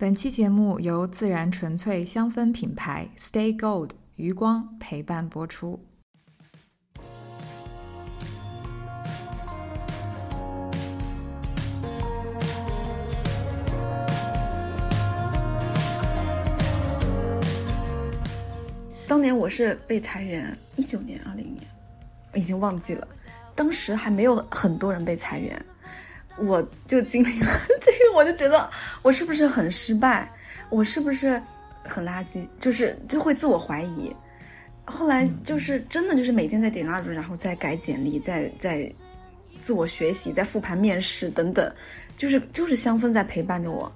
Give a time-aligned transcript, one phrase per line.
[0.00, 5.84] 本期节目由自然纯粹香氛品牌 Stay Gold 余光陪伴播出。
[19.08, 21.66] 当年我是被裁员，一九年、二零年，
[22.32, 23.08] 我已经忘记了。
[23.56, 25.60] 当时还没有很多人被裁员，
[26.38, 27.46] 我就经历了
[27.80, 28.68] 这个，我就觉得
[29.02, 30.30] 我是不是很失败，
[30.70, 31.40] 我是不是
[31.84, 34.14] 很垃圾，就是就会自我怀疑。
[34.84, 38.90] 后来就是真的就是每天在点蜡烛，然后再改简历，再再
[39.60, 41.70] 自我学习，再复盘面试等等，
[42.16, 43.92] 就是就是香氛在陪伴着我。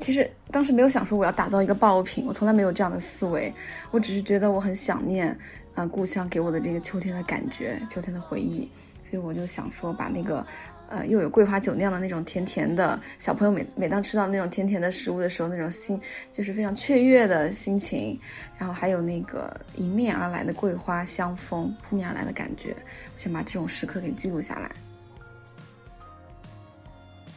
[0.00, 3.52] 其实当时没有想说我要打造一个爆品，我从来没有这样的思维，
[3.90, 5.38] 我只是觉得我很想念，
[5.74, 8.70] 呃，故乡给我的这个秋天的感觉，秋天的回忆，
[9.02, 10.46] 所以我就想说把那个，
[10.90, 15.98] 呃，又有桂花酒酿的那种甜甜的，小朋友每每当吃到那种甜甜的食物的时候，那种心
[16.30, 18.20] 就是非常雀跃的心情，
[18.58, 22.76] 然后还有那个迎面而来的桂花香风扑面而来的感觉，
[23.14, 24.70] 我想把这种时刻给记录下来。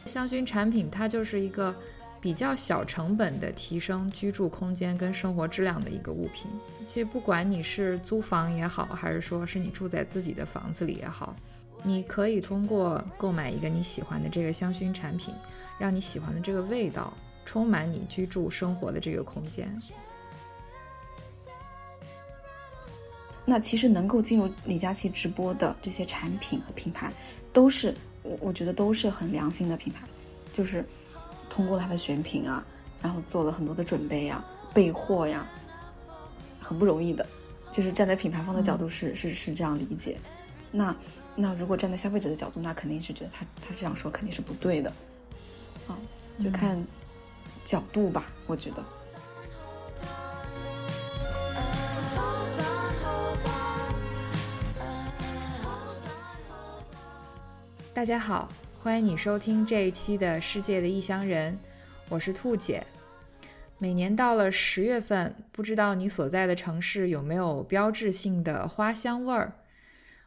[0.04, 1.74] 香薰产品它就是一个。
[2.20, 6.50] 比较小成本的提升居住空间跟生活质量的一个物品。
[6.86, 11.36] 其实不管你是租房也好，还是说是你住在自己的房子里也好，
[11.84, 15.32] 你可以通过购买一个你喜欢的这个香薰产品，
[15.78, 17.12] 让你喜欢的这个味道
[17.44, 19.72] 充满你居住生活的这个空间。
[23.44, 27.12] 那其实能够进入李佳琦直播的这些产品和品牌，
[27.52, 30.08] 都是我我觉得都是很良心的品牌，
[30.52, 30.84] 就是。
[31.50, 32.66] 通过他的选品啊，
[33.00, 35.46] 然后做了很多的准备呀、备货呀，
[36.58, 37.24] 很不容易的。
[37.70, 40.18] 就是站在品牌方的角度是是是这样理解。
[40.72, 40.96] 那
[41.36, 44.88] 那如果站在消费者的角度，那肯定是觉得他他这样说肯定是不对的。
[45.88, 45.98] 啊，
[46.38, 46.80] 就看
[47.64, 48.84] 角度吧，我觉得。
[57.92, 58.48] 大家好。
[58.80, 61.52] 欢迎你收听这一期的《世界的异乡人》，
[62.10, 62.86] 我是兔姐。
[63.78, 69.52] 每年到了十月份，不知道你所在的城市有没有标志性的花香味儿？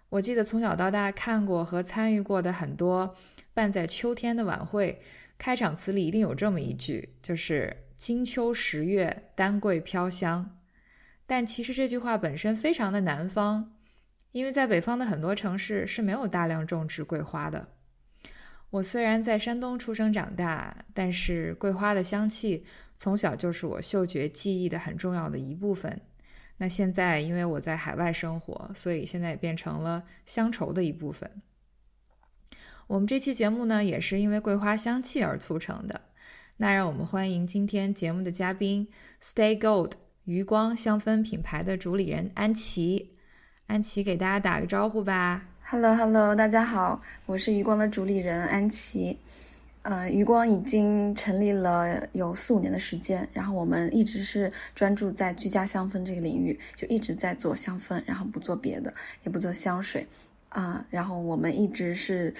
[0.10, 3.16] 我记得从小到大看过和参与过的很多
[3.54, 5.02] 办在秋天的晚会，
[5.38, 10.58] 开场词里一定有这么一句，就是“金秋十月，丹桂飘香”。
[11.28, 13.74] 但其实这句话本身非常的南方，
[14.32, 17.68] 因为在北方的很多城市是没有大量种植桂花的。
[18.70, 22.66] 我虽然在山东出生长大，但是桂花的香气
[22.98, 26.00] 从小就是我嗅觉记忆的很重要的一部分。
[26.58, 31.30] 那现在因为我在海外生活，所以现在也变成了乡愁的一部分。
[32.88, 36.02] 我们这期节目呢，也是因为桂花香气而促成的。
[36.58, 38.88] 那让我们欢迎今天节目的嘉宾
[39.22, 39.92] ，Stay Gold
[40.24, 43.18] 余光香氛品牌的主理人安琪。
[43.68, 45.50] 安琪给大家打个招呼吧。
[45.62, 49.20] Hello，Hello，大家好，我是余光的主理人安琪。
[49.88, 58.94] 呃，余光已经成立了有四五年的时间，然后我们一直是专注在居家香氛这个领域，就一直在做香氛，然后不做别的，
[59.24, 60.06] 也不做香水。
[60.50, 62.34] 啊，然后我们一直是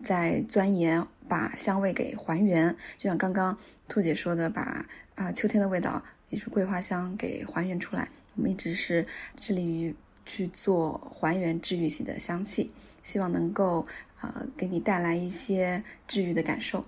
[0.00, 3.58] 在钻研把香味给还原，就像刚刚
[3.88, 4.86] 兔姐说的，把
[5.16, 8.08] 啊秋天的味道，也是桂花香给还原出来。
[8.36, 9.92] 我们一直是致力于。
[10.24, 12.70] 去做还原治愈系的香气，
[13.02, 13.84] 希望能够
[14.20, 16.84] 呃给你带来一些治愈的感受。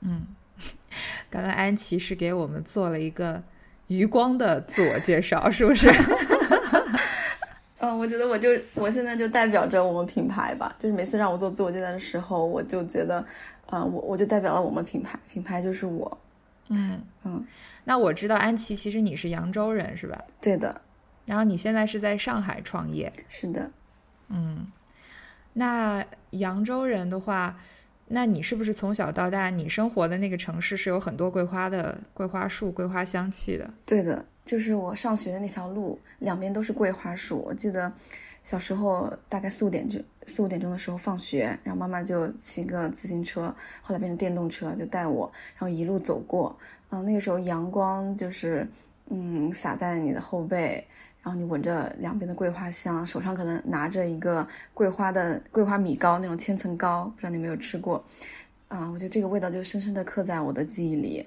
[0.00, 0.26] 嗯，
[1.30, 3.42] 刚刚安琪是给我们做了一个
[3.88, 5.90] 余光的自我介绍，是不是？
[7.82, 13.24] 嗯，我觉得我就我现在就代表着我们品牌吧，就是每次让我做自我介绍的时候，我就觉得，
[13.66, 16.18] 呃，我我就代表了我们品牌，品牌就是我。
[16.68, 17.42] 嗯嗯，
[17.82, 20.22] 那我知道安琪其实你是扬州人是吧？
[20.40, 20.80] 对的。
[21.24, 23.70] 然后你现在是在上海创业，是的，
[24.28, 24.66] 嗯，
[25.52, 27.58] 那扬州人的话，
[28.06, 33.68] 那你是不是从小到大你生活的那个城市是有很多桂花的桂花树、桂花香气的？
[33.84, 37.38] 对的，就是我上学的那条路两边都是桂花树。
[37.38, 37.92] 我记得
[38.42, 46.56] 小时候大概四五点就四五点钟的时候放学，然后妈妈就骑个自行车，后来变成电动车就带我，然后一路走过。
[46.90, 48.66] 嗯，那个时候阳光就是
[49.08, 50.84] 嗯洒在你的后背。
[51.22, 58.02] 然后你闻着两边的桂花香，手上可能拿着一个桂花的桂花米糕，那种千层糕，不知道你有没有吃过？
[58.68, 61.26] 啊，我觉得这个味道就深深的刻在我的记忆里。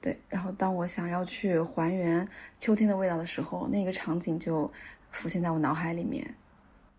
[0.00, 2.26] 对，然后当我想要去还原
[2.58, 4.70] 秋天的味道的时候，那个场景就
[5.10, 6.24] 浮现在我脑海里面。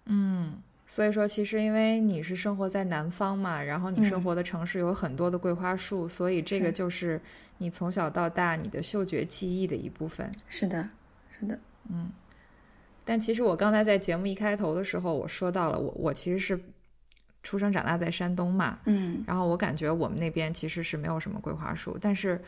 [0.05, 7.21] 嗯，所以说，其实因为你是生活在南方嘛，然后你生嗯活的城市有很多的桂花树，所以这个就是
[7.57, 10.29] 你从小到大你的嗅觉记忆的一部分。
[10.49, 10.89] 是的，
[11.29, 11.57] 是的，
[13.09, 16.63] 但其实我刚才在节目一开头的时候，我说到了我我其实是
[17.41, 22.39] 出生长大在山东嘛，嗯然后我感觉我们那边其实是没有什么桂花树，但是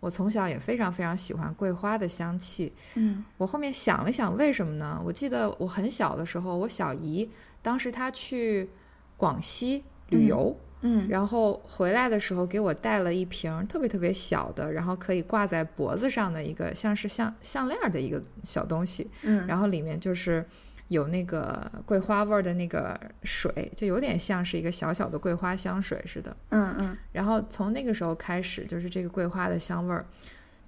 [0.00, 2.72] 我从小也非常非常喜欢桂花的香气。
[2.96, 5.00] 嗯我后面想了想，为什么呢？
[5.04, 7.30] 我记得我很小的时候，我小姨
[7.62, 8.68] 当时她去
[9.16, 10.67] 广西旅游，嗯
[11.08, 20.44] 然后回来的时候给我带了一瓶特别特别小的，然后可以挂在脖子上的一个像是项项链儿的一个小东西，嗯，然后里面就是
[20.86, 26.36] 有那个桂花味儿的那个水，就有点像是一个小小的桂花香水似的。
[26.50, 30.06] 嗯嗯然后从那个时候开始，就是这个桂花的香味儿，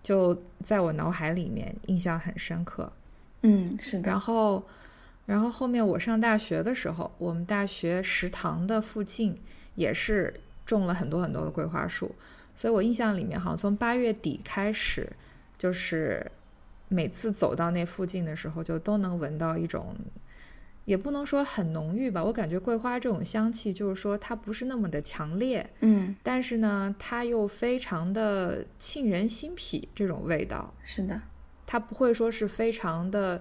[0.03, 2.91] 就在我脑海里面印象很深刻。
[3.43, 4.63] 嗯，是的，然后，
[5.25, 9.39] 然后后面我上大学的时候，我们大学食堂的附近
[9.81, 10.33] 也是
[10.67, 12.15] 种了很多很多的桂花树，
[12.55, 15.11] 所以我印象里面好像从八月底开始，
[15.57, 16.31] 就是
[16.89, 19.97] 每次走到那附近的时候，就都能闻到一种。
[20.87, 26.17] 也不能说很浓郁吧，我感觉桂花这种香气，就是说它不是那么的强烈，嗯。
[26.23, 31.21] 但是呢，它又非常的沁人心脾，这种味道，是的，
[31.65, 33.41] 它不会说是非常的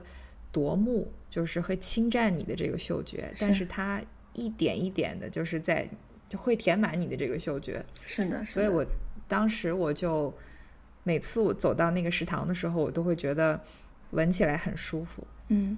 [0.52, 4.00] 夺目，就是会侵占你的这个嗅觉，但是它
[4.34, 5.90] 一点一点的，就是在
[6.30, 8.86] 就会填满你的这个嗅觉，是的，是的所以我
[9.28, 10.34] 当时我就
[11.04, 13.60] 每次我走到那个食堂的时候，我都会觉得
[14.12, 15.78] 闻起来很舒服，嗯，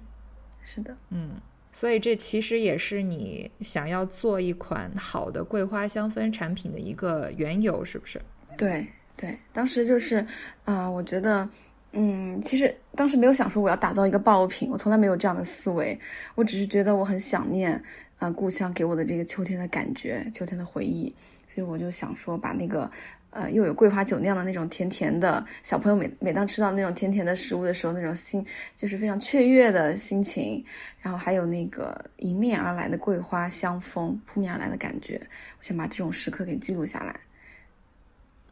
[0.61, 1.31] 是的，嗯。
[1.73, 8.21] 所以这其实也是你想要做一款好的桂花香氛产品的一个缘由，是不是？
[8.57, 10.25] 对对，当时就是，
[10.65, 11.47] 啊、我觉得，
[11.93, 15.97] 嗯，其实当时没有想说我要打造一个爆品，我从来没有这样的思维，
[16.35, 17.81] 我只是觉得我很想念，
[18.21, 21.13] 呃，故乡给我的这个秋天的感觉，秋天的回忆，
[21.47, 22.89] 所以我就想说把那个。
[23.33, 28.45] 呃，又有桂花酒酿的那种甜甜的，小朋友每每当吃到那种甜甜的食物的时候，那种心
[28.75, 30.61] 就是非常雀跃的心情，
[30.99, 35.15] 然后还有那个迎面而来的桂花香风扑面而来的感觉，
[35.57, 37.17] 我想把这种时刻给记录下来。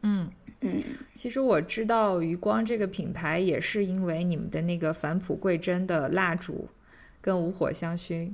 [0.00, 0.26] 嗯。
[0.62, 0.82] 嗯
[1.12, 6.66] 其实我知道余光这个品牌也是因为你们的那个返璞归真的蜡烛
[7.20, 8.30] 跟无火香薰，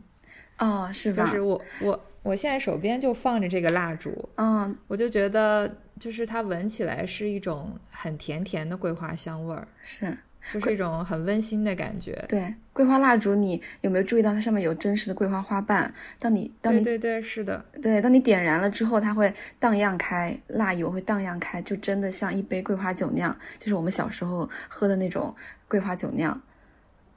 [0.58, 1.24] 哦，是吧？
[1.24, 10.16] 就是我我我现在手边就放着这个蜡烛，嗯，我就觉得就是它闻起来是一种很甜甜的桂花香味儿，是
[10.52, 12.24] 就是一种很温馨的感觉。
[12.28, 15.92] 对桂花蜡烛，你有没有注意到它上面有真实的桂花花瓣？
[16.18, 25.34] 当你当你对对对，是的，对当你点燃了之后，它会荡漾开，蜡油会荡漾开，就真的像一杯桂花酒酿，就是我们小时候喝的那种
[25.68, 26.40] 桂花酒酿。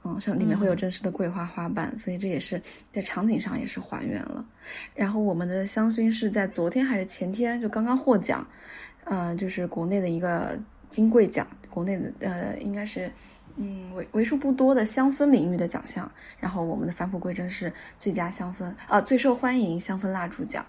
[0.02, 2.60] 嗯，像里面会有真实的桂花花瓣，所以这也是
[2.90, 4.42] 在场景上也是还原了。
[4.94, 8.46] 然后我们的香薰是在昨天还是前天就刚刚获奖，
[9.04, 10.58] 呃，就是国内的一个
[10.88, 13.12] 金桂奖，国内的呃应该是
[13.56, 16.10] 嗯为为数不多的香氛领域的奖项。
[16.38, 20.64] 然后我们的返璞归真是最佳香氛啊、最受欢迎香氛蜡烛奖，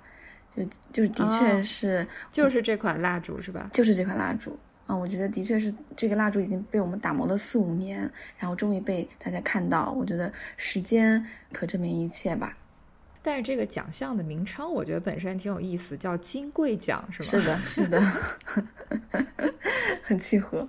[0.53, 3.69] 就就是的确哦是、就是这款蜡烛是吧？
[3.71, 4.59] 就是这款蜡烛。
[4.91, 8.01] 啊、我觉得的确是这个蜡烛已经被我们打磨了四五年，
[8.37, 9.91] 然后终于被大家看到。
[9.91, 12.57] 我觉得时间可证明一切吧。
[13.23, 17.57] 但是这个奖项的名称我觉得本身挺有意思，叫金桂奖是吗？
[17.63, 19.53] 是的，是的，
[20.03, 20.67] 很契合。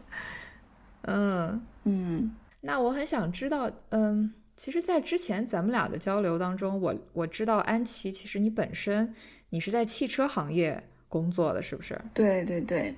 [1.02, 1.60] 嗯。
[1.84, 9.12] 嗯那我很想知道，嗯，其实，在之前咱们俩的交流当中，我我知道安琪，其实你本身
[9.50, 12.00] 你是在汽车行业工作的，是不是？
[12.14, 12.94] 对对对，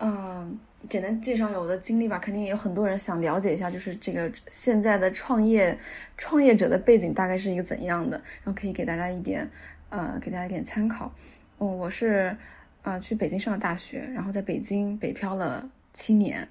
[0.00, 2.18] 嗯，简单介绍一下我的经历吧。
[2.18, 5.76] 肯定有很多人想了解一下，就是这个现在的创业
[6.16, 9.50] 创业者的背景大概是一个怎样的，然后可以给大家一点
[9.88, 11.12] 呃，给大家一点参考。
[11.58, 12.36] 嗯，我是
[12.82, 16.48] 呃去北京上的大学，然后在北京北漂了七年。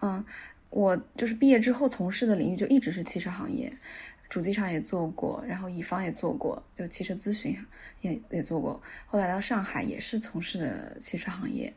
[0.00, 0.24] 嗯，
[0.70, 3.72] 我就是毕业之后从事的领域就一直是汽车行业，
[4.28, 7.58] 主机厂也做过，然后乙方也做过，就汽车咨询
[8.02, 8.80] 也也做过。
[9.06, 11.74] 后来到上海也是从事的汽车行业。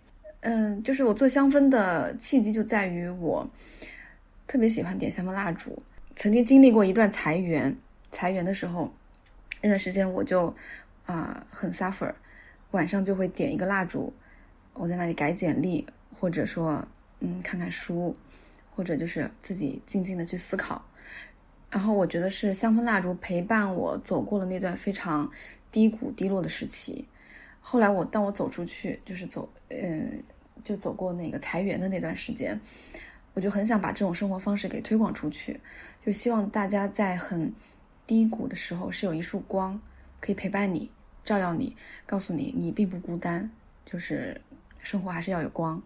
[0.49, 3.45] 嗯，就是我做香氛的契机就在于我
[4.47, 5.77] 特别喜欢点香氛蜡烛，
[6.15, 7.75] 曾经经历过一段裁员，
[8.13, 8.89] 裁员的时候，
[9.61, 10.55] 那段时间我就
[11.05, 12.13] 啊、很 suffer，
[12.71, 14.13] 晚上就会点一个蜡烛，
[14.73, 15.85] 我在那里改简历，
[16.17, 16.87] 或者说
[17.19, 18.15] 嗯看看书，
[18.73, 20.81] 或者就是自己静静的去思考。
[21.69, 25.29] 然后我觉得是香氛蜡烛陪伴我走过了那段非常
[25.69, 27.05] 低谷低落的时期。
[27.59, 30.23] 后来我当我走出去，就是走，嗯，
[30.67, 32.59] 就走过那个裁员的那段时间，
[33.33, 35.57] 我就很想把这种生活方式给推广出去，
[36.05, 37.49] 就希望大家在很
[38.05, 39.79] 低谷的时候是有一束光，
[40.19, 40.91] 可以陪伴你、
[41.23, 41.73] 照耀你，
[42.05, 43.49] 告诉你你并不孤单，
[43.85, 44.39] 就是
[44.83, 45.81] 生活还是要有光。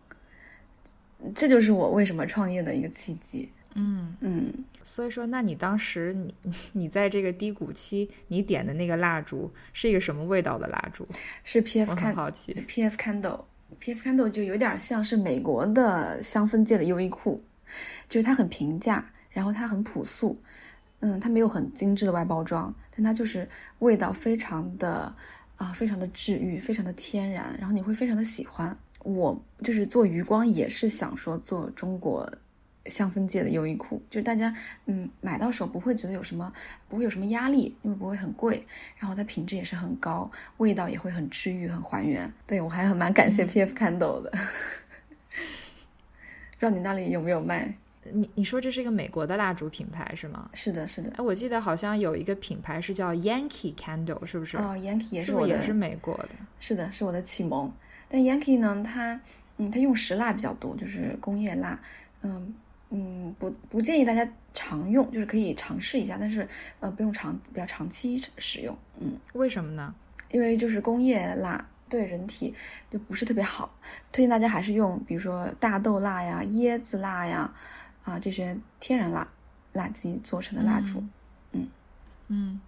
[1.36, 3.48] 这就是我为什么创业的一个契机。
[3.76, 6.36] 嗯嗯，所以说，那你当时你
[6.74, 11.08] 你在这个低谷期，你点的那个蜡烛是一个什么味道的蜡烛？
[11.44, 12.54] 是 P 我 F 很 can 好奇。
[12.68, 12.98] P F
[13.80, 17.40] Pf candle 就有点像是美国的香氛界的优衣库，
[18.10, 20.38] 就是它很平价，然后它很朴素，
[21.00, 23.48] 嗯，它没有很精致的外包装，但它就是
[23.80, 25.16] 味道非常的
[25.56, 28.76] 啊、非常的治愈，非常的天然，然后你会非常的喜欢。
[29.04, 32.28] 我就是做余光，也是想说做中国
[32.86, 34.54] 香氛界的优衣库，就是大家
[34.86, 36.52] 嗯买到手不会觉得有什么，
[36.88, 38.62] 不会有什么压力，因为不会很贵，
[38.98, 42.32] 然后它品质也是很高，味道也会很治愈、很还原。
[42.48, 44.32] 对我还很蛮感谢 PF Candle 的，
[45.32, 47.76] 不知道你那里有没有卖？
[48.14, 50.50] 你你说这是一个美国的蜡烛品牌是吗？
[50.56, 51.12] 是的，是的。
[51.18, 54.58] 哎，我记得好像有一个品牌是叫 Yankee Candle，是不是？
[54.58, 56.30] 哦，Yankee 也是是我的，是也是美国的？
[56.60, 57.72] 是的，是我的启蒙。
[58.10, 59.22] 但 Yankee 呢，它
[59.58, 61.80] 嗯，它用石蜡比较多，就是工业蜡，
[62.24, 62.52] 嗯
[62.92, 66.48] 嗯，不不建议大家常用，就是可以尝试一下，但是
[66.80, 69.96] 呃，不用长比较长期使用，嗯，为什么呢？
[70.30, 72.54] 因为就是工业蜡对人体
[72.90, 73.74] 就不是特别好，
[74.12, 77.54] 推荐大家还是用比如说大豆蜡呀、椰子蜡呀
[78.04, 79.28] 啊这些天然蜡
[79.74, 81.04] 蜡基做成的蜡烛。
[82.28, 82.62] 嗯，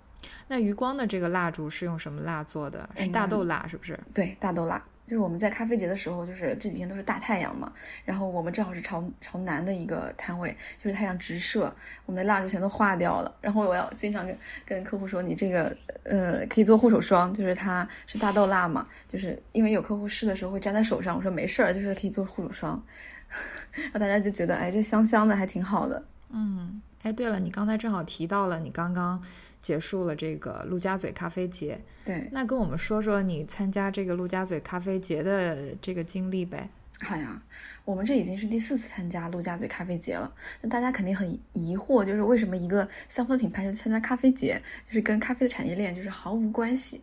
[0.49, 2.89] 那余光的这个蜡烛是用什么蜡做的？
[2.97, 3.97] 是大豆蜡是不是？
[4.13, 7.71] 对，大豆蜡，就是我们在咖啡节的时候，就是这几天都是大太阳嘛，
[8.05, 11.73] 然后我们正好是朝朝南的一个摊位，就是太阳直射，
[12.05, 13.35] 我们的蜡烛全都化掉了。
[13.41, 22.83] 然后我要经常跟跟客户说，你这个呃可以做护手霜，就是它是大豆蜡嘛，就是因为有客户试的时候会粘在手上，我说没事儿，就是可以做护手霜，
[23.75, 26.03] 然后大家就觉得哎这香香的还挺好的。
[26.29, 29.21] 嗯，哎，对了，你刚才正好提到了你刚刚
[29.63, 36.69] 结束了这个陆家嘴咖啡节，对，那跟我们说说你参加这个陆家嘴咖啡节的这个经历呗。
[37.01, 37.41] 好呀，
[37.83, 40.31] 我们这已经是第四次参加陆家嘴咖啡节了。
[40.61, 47.01] 那大家肯定很疑惑，就是为什么一个香氛品牌就参加咖啡节，就是跟咖啡的产业链就是毫无关系。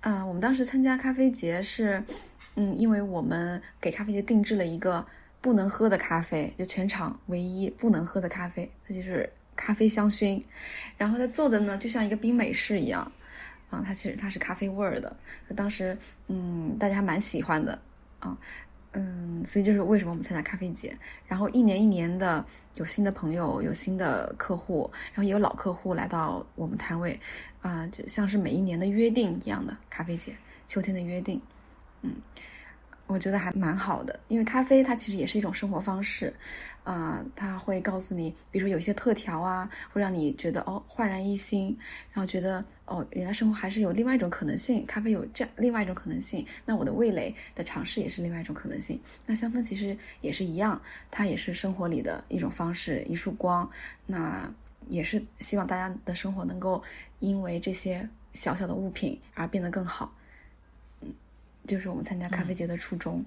[0.00, 2.02] 啊、我们当时参加咖啡节是，
[2.56, 5.04] 嗯，因为我们给咖啡节定制了一个
[5.40, 10.40] 不能喝的咖啡，就全场唯一不能喝的咖啡，它就是咖啡香薰。
[10.96, 13.10] 然后它做的呢，就像一个冰美式一样，
[13.68, 15.14] 啊，它其实它是咖啡味儿的。
[15.56, 15.94] 当时，
[16.28, 17.78] 嗯，大家蛮喜欢的，
[18.20, 18.38] 啊。
[18.92, 20.96] 嗯，所以就是为什么我们参加咖啡节，
[21.26, 22.44] 然后一年一年的
[22.76, 27.16] 有新的朋友，有新的客户，然后也有老客户来到我们摊位，
[27.60, 30.32] 啊、就像是每一年的约定一样的咖啡节，
[30.66, 31.38] 秋天的约定，
[32.00, 32.14] 嗯，
[33.06, 36.34] 我觉得还蛮好的，因为咖啡它其实也是一种生活方式，
[36.90, 41.76] 啊、他会告诉你，比如说有一些特调啊，会让你觉得哦焕然一新，
[42.12, 48.98] 然后觉得哦原来生活还是有另外一种可能性，咖啡有这样另外一种可能性，那我的味蕾的尝试也是另外一种可能性。
[49.26, 50.80] 那香氛其实也是一样，
[51.10, 53.70] 它也是生活里的一种方式，一束光，
[54.06, 54.50] 那
[54.88, 56.82] 也是希望大家的生活能够
[57.18, 60.10] 因为这些小小的物品而变得更好。
[61.02, 61.12] 嗯，
[61.66, 63.18] 就是我们参加咖啡节的初衷。
[63.18, 63.26] 嗯，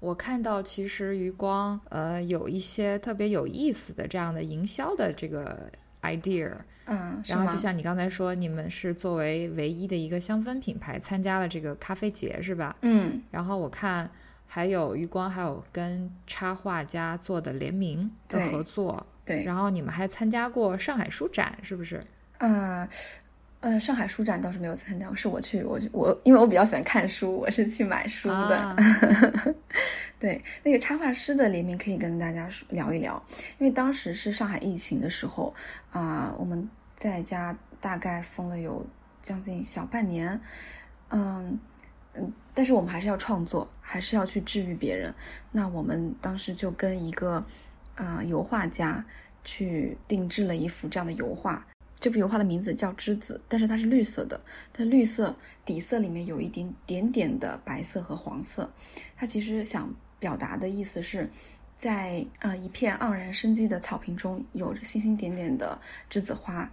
[0.00, 5.70] 我看到其实余光呃有一些特别有意思的这样的营销的这个
[6.02, 6.52] idea，
[6.84, 12.76] 嗯，然后就像你刚才说，你们是作为唯一的一个香氛品牌参加了这个咖啡节是吧？
[12.82, 14.10] 嗯，然后我看
[14.46, 22.02] 还有余光还有跟插画家做的联名的合作，对，然后你们还参加过上海书展是不是？
[22.38, 22.86] 呃，
[23.64, 28.58] 呃，上海书展倒是没有参加，是我去，我我因为我比较喜欢看书，我是去买书的。
[28.58, 28.76] 啊
[30.20, 33.24] 对，那个插画师的联名可以跟大家聊一聊，
[33.58, 35.50] 因为当时是上海疫情的时候
[35.92, 38.84] 啊、我们在家大概封了有
[39.22, 40.38] 将近小半年，
[41.08, 41.58] 嗯
[42.12, 45.10] 嗯，但是我们还是要创作，还是要去治愈别人。
[45.50, 47.42] 那我们当时就跟一个
[47.94, 49.02] 啊、油画家
[49.42, 51.66] 去定制了一幅这样的油画。
[52.04, 54.38] 这幅油画的名字叫《栀子》，但是它是绿色的，
[54.74, 55.34] 它绿色
[55.64, 58.70] 底色里面有一点点点的白色和黄色。
[59.16, 61.30] 它其实想表达的意思是，
[61.78, 65.80] 在呃一片盎然生机的草坪中，有着星星点点的
[66.10, 66.70] 栀子花。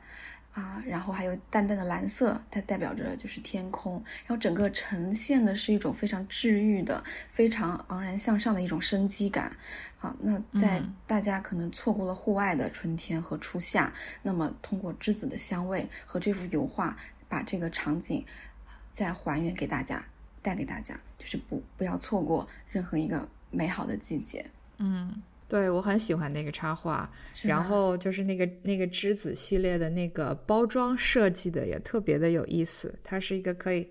[0.54, 3.94] 啊，然后还有淡淡的蓝色，它代表着就是天空，
[4.26, 9.56] 然后整个呈现的是一种非常治愈的、非常昂然向上的一种生机感。
[10.00, 13.94] 啊，那在嗯大家可能错过了户外的春天和初夏，
[14.24, 16.98] 那么通过栀子的香味和这幅油画，
[17.30, 18.26] 把这个场景
[18.66, 20.04] 呃再还原给大家，
[20.42, 24.44] 带给大家，就是不不要错过任何一个美好的季节。
[24.80, 27.12] 嗯，对我很喜欢那个插画，
[27.44, 33.86] 然后就是那个那个栀子系列的那个包装设计的也特别的有意思，它是一个可以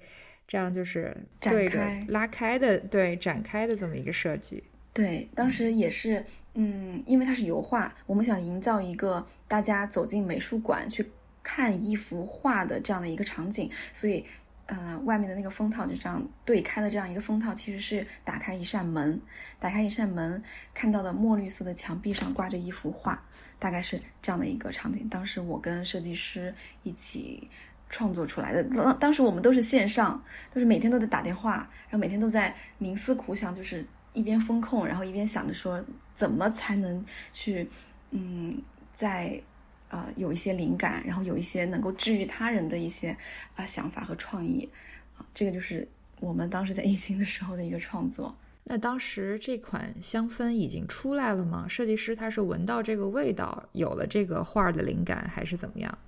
[0.48, 4.64] 这样就是展对着开拉开的，对展开的这么一个设计。
[4.94, 6.24] 对，当时也是，
[6.54, 11.04] 嗯，因为它是油画，我们想营造一个大家走进美术馆去
[11.42, 14.24] 看一幅画的这样的一个场景，所以，
[14.70, 19.20] 呃，外面的那个封套就这样对开的这样一个封套，其实是打开一扇门，
[19.58, 23.22] 打开一扇门，看到的墨绿色的墙壁上挂着一幅画，
[23.58, 25.08] 大概是这样的一个场景。
[25.08, 27.46] 当时我跟设计师一起。
[27.92, 30.22] 创作出来的，当当时我们都是线上，
[30.54, 35.84] 都是每天都在打电话，然后每天都在冥思苦想，就是一边风控，然后一边想着说
[36.14, 37.68] 怎么才能去，
[38.12, 38.62] 嗯，
[38.92, 39.42] 在
[39.90, 43.16] 呃有一些灵感，然后有一些能够治愈他人的一些
[43.54, 44.68] 啊、想法和创意
[45.16, 45.86] 啊、这个就是
[46.18, 48.34] 我们当时在疫情的时候的一个创作。
[48.64, 51.66] 那当时这款香氛已经出来了吗？
[51.68, 55.98] 设计师他是闻到这个味道，有了这个画儿的灵感，还是怎么样？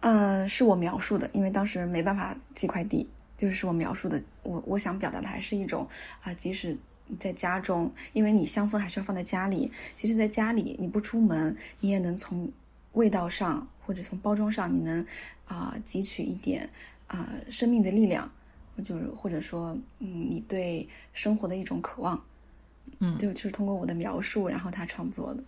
[0.00, 4.22] 呃，是我描述的，因为当时没办法寄快递，就是是我描述的。
[4.42, 5.86] 我我想表达的还是一种
[6.22, 6.76] 啊、即使
[7.18, 12.50] 在家中，因为你香氛还是要放在家里，即使在家里你不出门，你也能从
[12.92, 15.04] 味道上或者从包装上，你能
[15.46, 16.68] 啊、汲取一点
[17.06, 18.30] 啊、生命的力量，
[18.84, 22.22] 就是或者说嗯你对生活的一种渴望。
[22.98, 25.42] 嗯就就是通过我的描述，然后他创作的。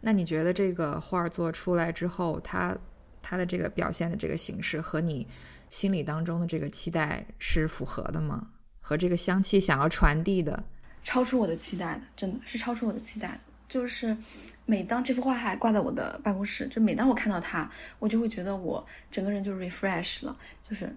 [0.00, 2.76] 那你觉得这个画作出来之后，它
[3.20, 5.26] 它的这个表现的这个形式和你
[5.70, 8.48] 心里当中的这个期待是符合的吗？
[8.80, 10.62] 和这个香气想要传递的，
[11.04, 13.40] 超出我的期待的，真的是超出我的期待的。
[13.68, 14.16] 就是
[14.64, 20.88] 每当这幅画还挂在我的办公室，就每当我看到它，我就会觉得我整个人就 refresh 了，就是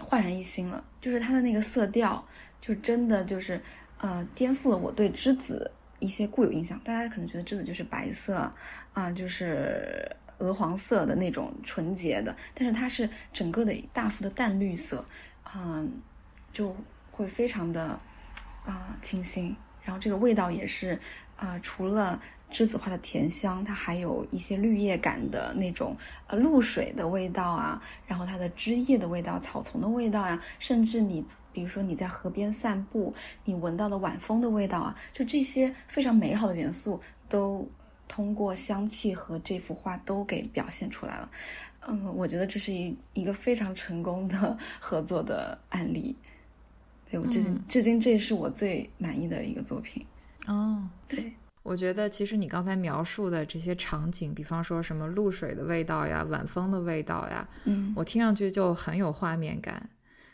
[0.00, 0.84] 焕然一新了。
[1.00, 2.24] 就是它的那个色调，
[2.60, 3.60] 就真的就是
[3.98, 5.70] 呃颠覆了我对栀子
[6.00, 6.78] 一些固有印象。
[6.80, 8.50] 大家可能觉得栀子就是白色
[8.92, 15.04] 啊、就是鹅黄色的那种纯洁的，但是它是整个的大幅的淡绿色，
[15.54, 15.90] 嗯、
[16.52, 16.76] 就
[17.10, 17.98] 会非常的
[18.64, 19.54] 啊、清新。
[19.82, 20.98] 然后这个味道也是
[21.36, 22.18] 啊、除了
[22.52, 33.12] 栀子花的甜香，它还有一些绿叶感的那种呃露水的味道啊，然后它的枝叶的味道、草丛的味道呀、甚至你比如说你在河边散步，
[33.44, 37.66] 你闻到的晚风的味道啊，就这些非常美好的元素都
[38.06, 41.30] 通过香气和这幅画都给表现出来了。
[41.88, 46.14] 嗯，我觉得这是一一个非常成功的合作的案例。
[47.10, 50.06] 对我至今、嗯至今这是我最满意的一个作品。
[50.46, 59.88] 哦，对，我觉得其实你刚才描述的这些场景，比方说什么露水的味道呀、晚风的味道呀，嗯我听上去就很有画面感。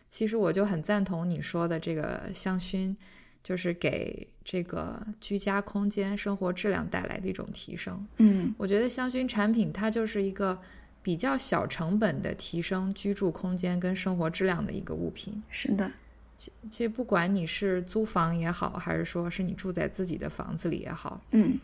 [0.08, 2.96] 其实我就很赞同你说的这个香薰，
[3.42, 8.06] 就是给这个居家空间生活质量带来的一种提升。
[8.16, 10.58] 嗯我觉得香薰产品它就是一个
[11.02, 15.42] 比较小成本的提升居住空间跟生活质量的一个物品。
[15.50, 15.92] 是的，
[16.38, 21.58] 其实不管你是租房也好，还是说是你住在自己的房子里也好，嗯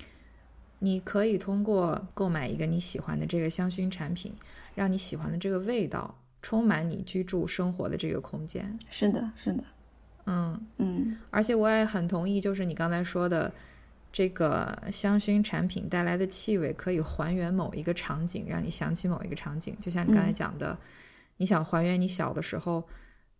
[0.80, 4.34] 你可以通过购买一个你喜欢的这个香薰产品，
[4.74, 8.70] 让你喜欢的这个味道充满你居住生活的这个空间。
[8.90, 9.64] 是的，是的，
[10.26, 13.50] 嗯，嗯而且我也很同意，就是你刚才说的，
[14.12, 19.74] 这个香薰产品带来的气味可以还原某一个场景，让你想起某一个场景。
[19.80, 20.76] 就像你刚才嗯讲的，
[21.38, 22.86] 你想还原你小的时候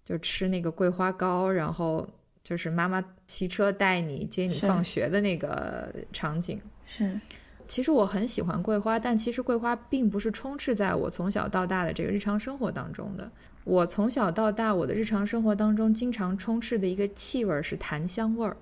[0.04, 2.06] 就吃那个桂花糕，然后
[2.42, 6.60] 就是妈妈骑车带你接你放学的那个场景。
[6.84, 7.18] 是，
[7.66, 13.30] 其实我很喜欢桂花，但其实桂花并不是充斥在我从小到大的这个日常生活当中的。
[13.64, 18.54] 我从小到大，我的日常生活当中经常充斥的一个气味儿是檀香味儿。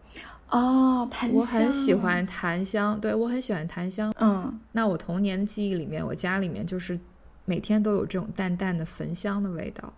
[0.51, 4.15] 哦，檀香，我很喜，欢檀香，对我很喜欢檀香。
[4.21, 6.97] 嗯那我童年的记忆里面，我家里面就是
[7.45, 9.93] 每天都有这种淡淡的焚香的味道。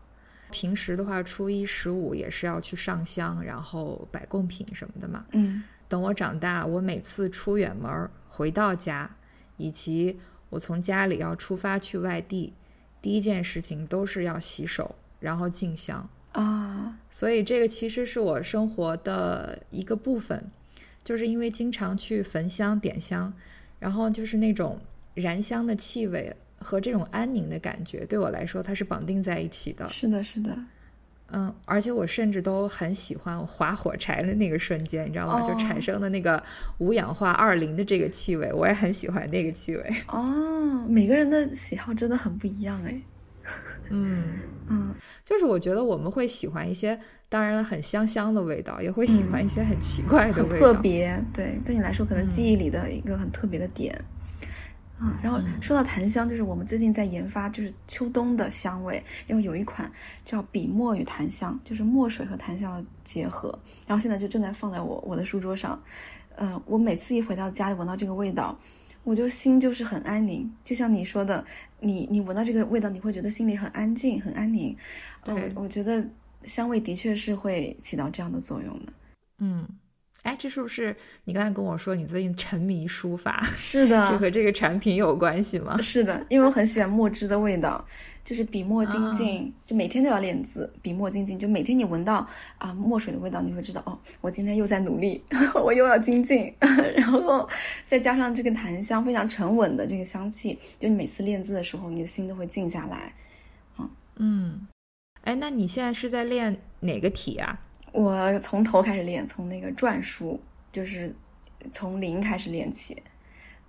[0.55, 5.25] 平时的话，初一十五也是要去上香，然后摆贡品什么的嘛。
[5.33, 9.11] 嗯等我长大，我每次出远门儿回到家，
[9.57, 10.17] 以及
[10.51, 12.53] 我从家里要出发去外地，
[13.03, 16.09] 第一件事情都是要洗手，然后敬香。
[16.33, 20.51] 啊，所以这个其实是我生活的一个部分，
[21.03, 23.33] 就是因为经常去焚香点香，
[23.81, 24.81] 然后就是那种
[25.15, 29.87] 燃香的气味和这种安宁的感觉，对我来说它是绑定在一起的。
[29.91, 30.57] 是的，是的，
[31.31, 35.43] 嗯，而且我甚至都很喜欢划火柴的那个瞬间，你知道吗？
[35.47, 36.43] 就哦产生的那个
[36.79, 39.83] 五氧化二磷的这个气味，我也很喜欢那个气味。
[40.09, 43.01] 哦，每个人的喜好真的很不一样哎。
[43.91, 44.23] 嗯，
[44.69, 46.99] 嗯就是我觉得我们会喜欢一些
[47.29, 51.23] 当然了，很香香的味道，也会喜欢一些很奇怪的味道，很特别。
[51.35, 53.95] 对，对你来说可能记忆里的一个很特别的点。
[54.99, 59.91] 啊，然后说到檀香，就是我们最近在研发，就是秋冬的香味，因为有一款
[60.25, 65.83] 叫笔墨与檀香，就是墨水和檀香的结合，然后现在就正在放在我我的书桌上。
[66.37, 68.57] 嗯，我每次一回到家，闻到这个味道，
[69.03, 71.45] 我就心就是很安宁，就像你说的，
[71.81, 74.77] 你你闻到这个味道，你会觉得心里很安静、很安宁。
[75.25, 76.09] 对，我觉得
[76.45, 78.93] 香味的确是会起到这样的作用的。
[79.39, 79.69] 嗯。
[80.25, 83.45] 哎，这是不是你刚才跟我说你最近沉迷书法？
[83.57, 85.77] 是的，就和这个产品有关系吗？
[85.83, 87.85] 是的，因为我很喜欢墨汁的味道，
[88.25, 95.23] 就是笔墨精进，就每天都要练字，笔墨精进，就每天你闻到啊墨水的味道，你会知道哦，我今天又在努力，
[95.63, 96.51] 我又要精进。
[96.97, 97.47] 然后
[97.87, 103.15] 再加上这个檀香非常沉稳的这个香气，就你每次练字的时候，你的心都会静下来。
[103.79, 104.67] 嗯嗯，
[105.21, 107.61] 哎，那你现在是在练哪个体啊？
[107.95, 110.41] 我从头开始练，从那个篆书，
[110.73, 111.15] 就是
[111.71, 113.01] 从零开始练起，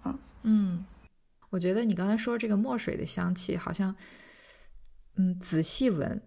[0.02, 0.84] 啊，嗯，
[1.52, 3.96] 我觉得你刚才说这个墨水的香气，好像，
[5.18, 6.20] 嗯，仔细闻，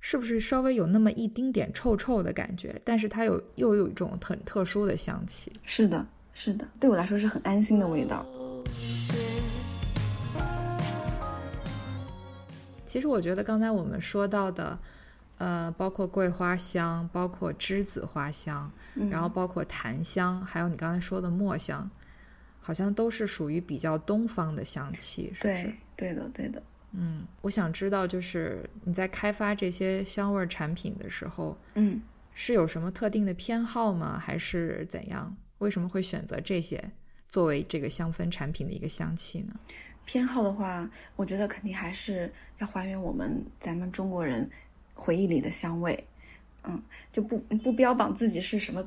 [0.00, 2.78] 是不是稍微有那么一丁点臭臭的感觉？
[2.84, 5.50] 但是它有又有一种很特殊的香气。
[5.64, 8.26] 是的，是的，对我来说是很安心的味道。
[12.84, 14.78] 其实我觉得刚才我们说到的。
[15.38, 18.70] 呃，包括桂花香，包括栀子花香，
[19.10, 21.90] 然后包括檀香，还有你刚才说的墨香，
[22.60, 25.64] 好像都是属于比较东方的香气，是不是？
[25.64, 26.62] 对，对的，对的。
[26.92, 32.00] 嗯，我想知道，就是你在开发这些香味产品的时候，嗯，
[32.32, 34.18] 是有什么特定的偏好吗？
[34.18, 35.36] 还是怎样？
[35.58, 36.82] 为什么会选择这些
[37.28, 39.54] 作为这个香氛产品的一个香气呢？
[40.06, 44.48] 偏好的话，我觉得肯定还是要还原我们咱们中国人。
[44.96, 46.04] 回忆里的香味，
[46.64, 46.82] 嗯，
[47.12, 48.84] 就不不标榜自己是什么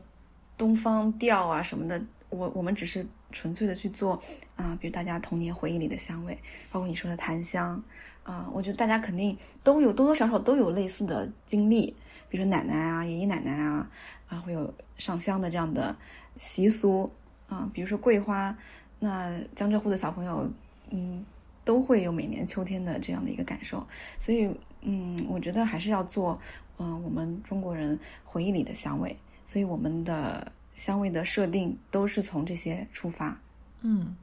[0.57, 4.21] 东方调啊什么的，我我们只是纯粹的去做
[4.57, 6.37] 啊，比如大家童年回忆里的香味，
[6.71, 7.81] 包括你说的檀香
[8.23, 11.95] 啊，我觉得大家肯定都有多多少少都有类似的经历，
[12.27, 13.89] 比如说奶奶啊、爷爷奶奶啊
[14.27, 15.95] 啊会有上香的这样的
[16.35, 17.09] 习俗
[17.47, 18.57] 啊，比如说桂花，
[18.99, 20.49] 那江浙沪的小朋友
[20.89, 21.23] 嗯
[21.63, 23.85] 都会有每年秋天的这样的一个感受，
[24.17, 24.49] 所以。
[24.81, 26.39] 嗯，我觉得还是要做，
[26.77, 29.13] 嗯，我们中国人回忆里的香味，
[29.45, 33.37] 所以我们的香味的设定都是从这些出发。
[33.81, 34.15] 嗯，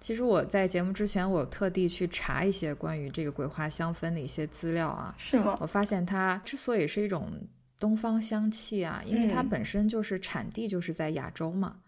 [0.00, 5.12] 其实我在节目之前，我特地去查一些关于这个桂花香氛的一些资料啊。
[5.18, 5.56] 是吗？
[5.58, 7.32] 我发现它之所以是一种
[7.80, 11.74] 东方香气啊，因为它本身就是产地就是在亚洲嘛。
[11.74, 11.87] 嗯，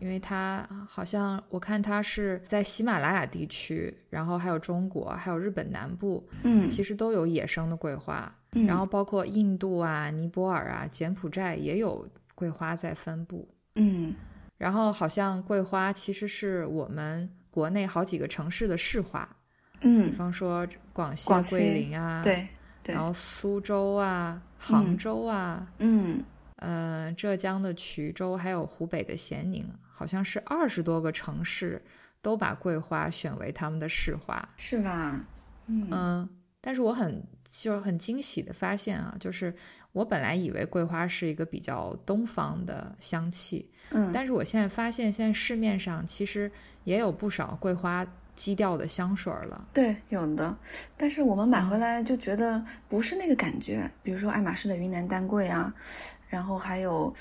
[0.00, 8.32] 因为它好像我看它是在喜马拉雅地区，然后还有中国，还有日本南部，嗯，其实都有野生的桂花，
[8.66, 14.12] 然后包括印度啊、尼泊尔啊、柬埔寨也有桂花在分布，嗯，
[14.58, 19.28] 然后好像桂花其实是我们国内好几个城市的市花，
[19.82, 22.48] 嗯，比方说广西桂林啊，对，
[22.86, 26.20] 然后苏州啊、杭州啊，嗯。
[26.64, 31.82] 呃，浙江的衢州，还有湖北的咸宁，好像是二十多个城市
[32.20, 35.24] 都把桂花选为他们的市花，是吧？
[35.66, 36.28] 嗯，
[36.60, 37.20] 但是我很
[37.50, 39.52] 就很惊喜的发现啊，就是
[39.90, 46.48] 我本来以为桂花是一个比较东方的香气，嗯，但是我现在发现，现在市面上其实
[46.84, 49.66] 也有不少桂花基调的香水了。
[49.72, 50.56] 对，有的，
[50.96, 55.74] 但是我们买回来就觉得不是那个感觉，比如说爱马仕的云南丹桂啊。
[56.32, 57.12] 然后还有，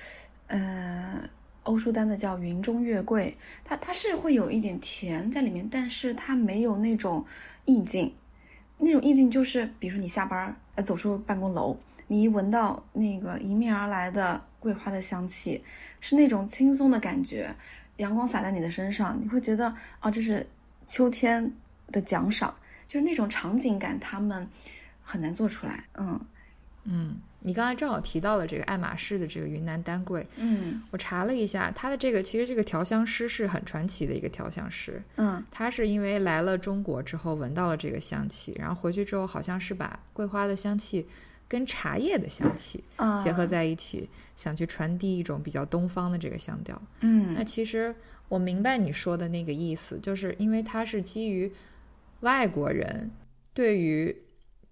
[0.47, 1.21] 呃，
[1.63, 7.25] 欧舒丹的叫云中月桂，它它是会有一点甜在里面，但是它没有那种
[7.65, 8.09] 意境，
[8.77, 15.61] 那种意境就是，比如说你下班呃走出办公楼，你一闻到那个迎面而来的桂花的香气，
[15.99, 17.53] 是那种轻松的感觉，
[17.97, 20.47] 阳光洒在你的身上，你会觉得啊，这是
[20.87, 21.53] 秋天
[21.91, 22.55] 的奖赏，
[22.87, 24.47] 就是那种场景感，他们
[25.03, 26.17] 很难做出来，嗯。
[26.85, 27.19] 嗯。
[27.43, 41.05] 你刚才正好提到了这个爱马仕的这个云南丹桂，嗯，我查了一下，它的这个其实这个调香师是很传奇的一个调香师，嗯，他是因为来了中国之后闻到了这个香气，然后回去之后好像是把桂花的香气
[41.47, 42.83] 跟茶叶的香气
[43.23, 47.93] 结合在一起，想去传递一种比较东方的这个香调，嗯，那其实
[48.29, 51.51] 我明白你说的那个意思，就是因为它是基于
[52.19, 53.09] 外国人
[53.53, 54.15] 对于。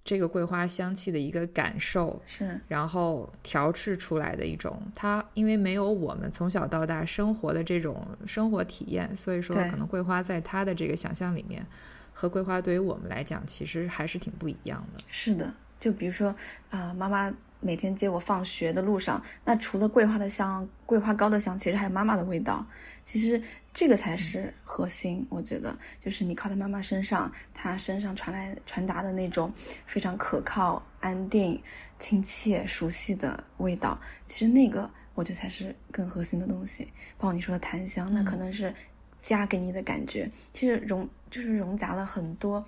[0.09, 11.63] 这个桂花香气的一个感受是，然后调制出来的一种，它因为没有我们从小到大生活的这种生活体验，所以说可能桂花在它的这个想象里面，
[12.11, 15.01] 和桂花对于我们来讲其实还是挺不一样的。
[15.11, 16.35] 是的，就比如说
[16.71, 22.65] 啊、妈妈每天接我放学的路上，那除了桂花的香、桂花糕的香，其实还有妈妈的味道。
[23.03, 23.41] 其实
[23.73, 29.51] 这个才是核心，我觉得就是你靠在妈妈身上，她身上传来传达的那种
[29.85, 31.61] 非常可靠、安定、
[31.97, 33.99] 亲切、熟悉的味道。
[34.25, 36.85] 其实那个我觉得才是更核心的东西。
[37.17, 38.73] 包括你说的檀香，那可能是
[39.21, 42.63] 家给你的感觉，其实融就是融杂了很多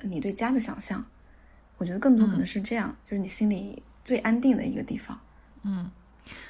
[0.00, 1.04] 你对家的想象。
[1.78, 5.18] 我觉得更多可能是这样，就是你心里最安定的一个地方。
[5.64, 5.90] 嗯，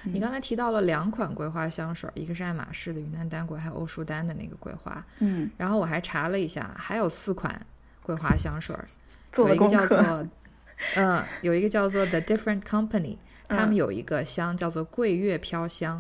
[0.05, 5.05] 你刚才提到了两款桂花香水，一个是爱马仕的云南丹桂，还有欧舒丹的那个桂花。
[5.19, 7.61] 嗯，然后我还查了一下，还有四款
[8.03, 8.75] 桂花香水，
[9.33, 9.87] 做有一个叫。
[9.87, 10.27] 做
[10.97, 15.99] 嗯，有一个叫做 The Different Company，他们有一个香叫做桂月飘香。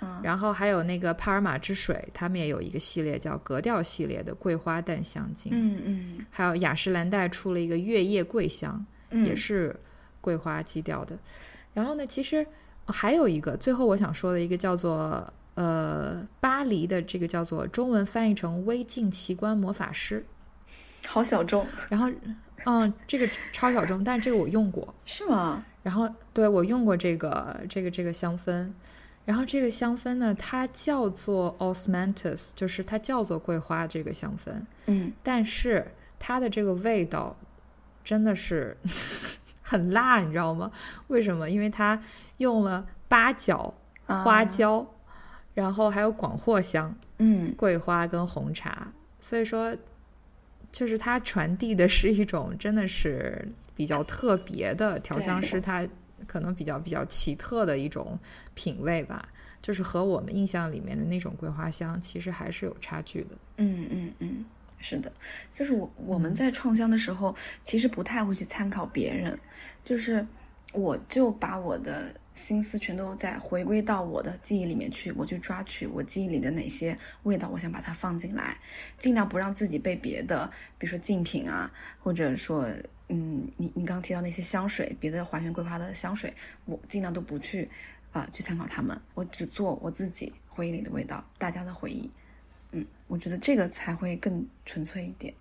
[0.00, 5.52] 嗯然后还有那个帕尔玛之水，他们也有一个系列叫格调系列的桂花淡香精。
[5.54, 9.74] 嗯嗯还有雅诗兰黛出了一个月夜桂香，嗯，也是
[10.24, 11.18] 桂花基调的。
[11.74, 12.46] 然后呢，其实
[12.86, 20.24] 还有一个，最后我想说的一个叫做呃巴黎的这个叫做中文翻译成微镜奇观魔法师。
[21.06, 22.10] 好小众，然后
[22.64, 24.94] 嗯，这个超小众，但这个我用过。
[25.04, 25.62] 是吗？
[25.82, 28.72] 然后对我用过这个这个这个香氛，
[29.26, 34.50] 然后这个香氛呢，它叫做 osmanthus，就是它叫做桂花这个香氛，
[34.86, 35.86] 嗯但是
[36.18, 37.36] 它的这个味道
[38.02, 38.74] 真的是
[39.66, 40.70] 很辣，你知道吗？
[41.08, 41.48] 为什么？
[41.48, 41.98] 因为它
[42.36, 43.72] 用了八角、
[44.04, 44.86] 花啊椒，
[45.54, 48.86] 然后还有广藿香、嗯桂花跟红茶，
[49.20, 49.74] 所以说
[50.70, 55.86] 就是它传递的是一种真的是比较特别的调香师他
[56.26, 58.18] 可能比较比较奇特的一种
[58.54, 59.26] 品味吧，
[59.62, 63.36] 就是和我们印象里面的那种桂花香其实还是有差距的。
[63.56, 64.44] 嗯嗯嗯，
[64.84, 65.10] 是的，
[65.54, 69.36] 就是我我们在创香的时候，其实不太会去参考别人，
[69.82, 70.26] 就是
[70.72, 78.58] 我就把我的心思全都在回归到我的记忆里面去，我去抓取我记忆里的哪些味道，我想把它放进来，
[78.98, 82.68] 尽量不让自己被别的，比如说竞品啊，或者说。
[83.08, 86.32] 嗯，你你刚刚提到那些香水，别的还原桂花的香水，
[86.64, 87.68] 我尽量都不去
[88.12, 92.10] 啊、去参考他们，我只做我自己回忆里的味道，大家的回忆。
[92.74, 95.32] 嗯，我觉得这个才会更纯粹一点。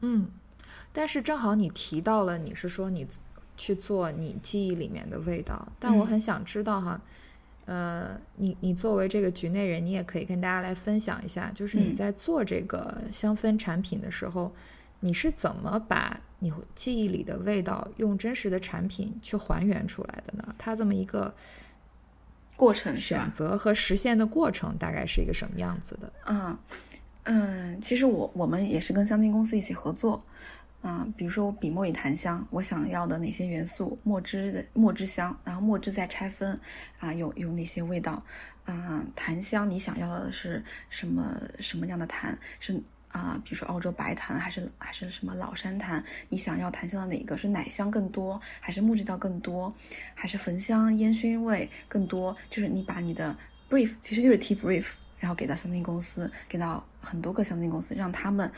[0.00, 0.26] 嗯，
[0.92, 3.06] 但是正好你提到了，你是说你
[3.56, 7.00] 去做你记忆里面的味道，但我嗯很想知道哈，
[7.66, 14.52] 呃，你你作为这个局内人，你也可以跟大家来分享一下，就是你嗯在做这个香氛产品的时候，
[15.00, 20.54] 你是怎么把你记忆里的味道用真实的产品去还原出来的呢？
[20.56, 21.34] 它这么一个
[22.58, 23.30] 过程是选？
[23.30, 26.12] 择和实现的过程大概是一个什么样子的？
[26.26, 26.58] 嗯
[27.22, 30.20] 嗯，其实我我们也是跟香精公司一起合作。
[30.82, 36.58] 嗯，比如说我笔墨与檀香，我想要的哪些元素，墨汁的墨汁香，然后墨汁再拆分，
[37.00, 38.22] 啊，有有哪些味道？
[38.64, 42.38] 啊，檀香你想要的是什么什么样的檀？
[42.60, 46.04] 是啊，比如说澳洲白檀，还是还是什么老山檀？
[46.28, 47.36] 你想要檀香的哪个？
[47.36, 49.74] 是奶香更多，还是木质调更多，
[50.14, 52.36] 还是焚香烟熏味更多？
[52.50, 53.36] 就是你把你的
[53.70, 58.50] brief 其实就是提 brief，然后给到香精公司，给到很多个香精公司，让他们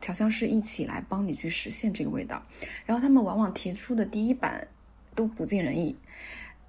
[0.00, 2.42] 调香师一起来帮你去实现这个味道。
[2.86, 4.66] 然后他们往往提出的第一版
[5.14, 5.94] 都不尽人意，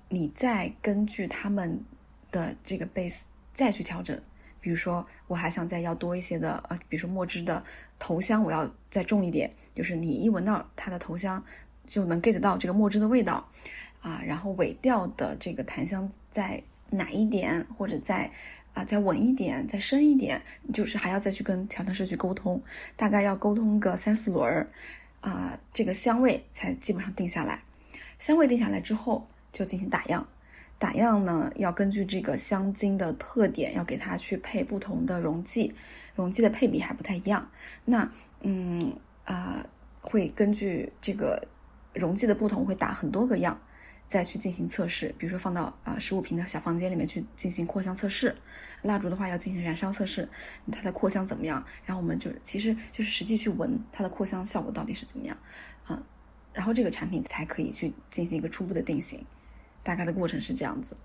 [0.09, 1.81] 你再根据他们
[2.29, 3.21] 的这个 base
[3.53, 4.19] 再去调整。
[4.65, 7.63] 比如说，我还想再要多一些的，呃，比如说墨汁的
[7.99, 11.43] 头香，我要再重一点，就是你一闻到它的头香，
[11.85, 13.47] 就能 get 到这个墨汁的味道，
[14.01, 18.31] 啊，然后尾调的这个檀香再奶一点，或者再
[18.73, 20.41] 啊再稳一点，再深一点，
[20.73, 22.59] 就是还要再去跟调香师去沟通，
[22.95, 24.65] 大概要沟通个三四轮儿，
[25.21, 27.61] 啊，这个香味才基本上定下来。
[28.17, 30.27] 香味定下来之后，就进行打样。
[30.77, 35.73] 打样呢，要根据这个香精的特点，要给它去配不同的溶剂，
[36.15, 37.49] 溶剂的配比还不太一样。
[37.85, 38.11] 那
[38.41, 39.65] 嗯啊、
[40.01, 41.47] 会根据这个
[41.93, 43.59] 溶剂的不同，会打很多个样，
[44.07, 45.15] 再去进行测试。
[45.17, 48.35] 比如说放到啊十五平的小房间里面去进行扩香测试，
[48.83, 50.27] 蜡烛的话要进行燃烧测试，
[50.71, 51.65] 它的扩香怎么样？
[51.85, 55.35] 然后我们就其实就是实际去闻它的扩香效果到底是怎么样
[55.87, 56.03] 啊、
[56.53, 59.25] 然后这个产品才可以去进行一个初步的定型。
[59.85, 60.95] 大概的过程是这样子。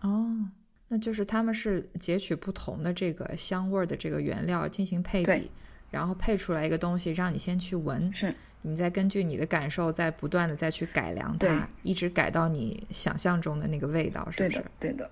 [0.00, 0.48] 哦，
[0.86, 5.50] 那就是他们是截取不同的这个香味儿的这个原料进行配比，
[5.90, 15.10] 然后配出来一个东西，让你先去闻，是你再根据你的感受，再不断的再去改良它，一直改到你想象中的那个味道，是不是对的？，对的。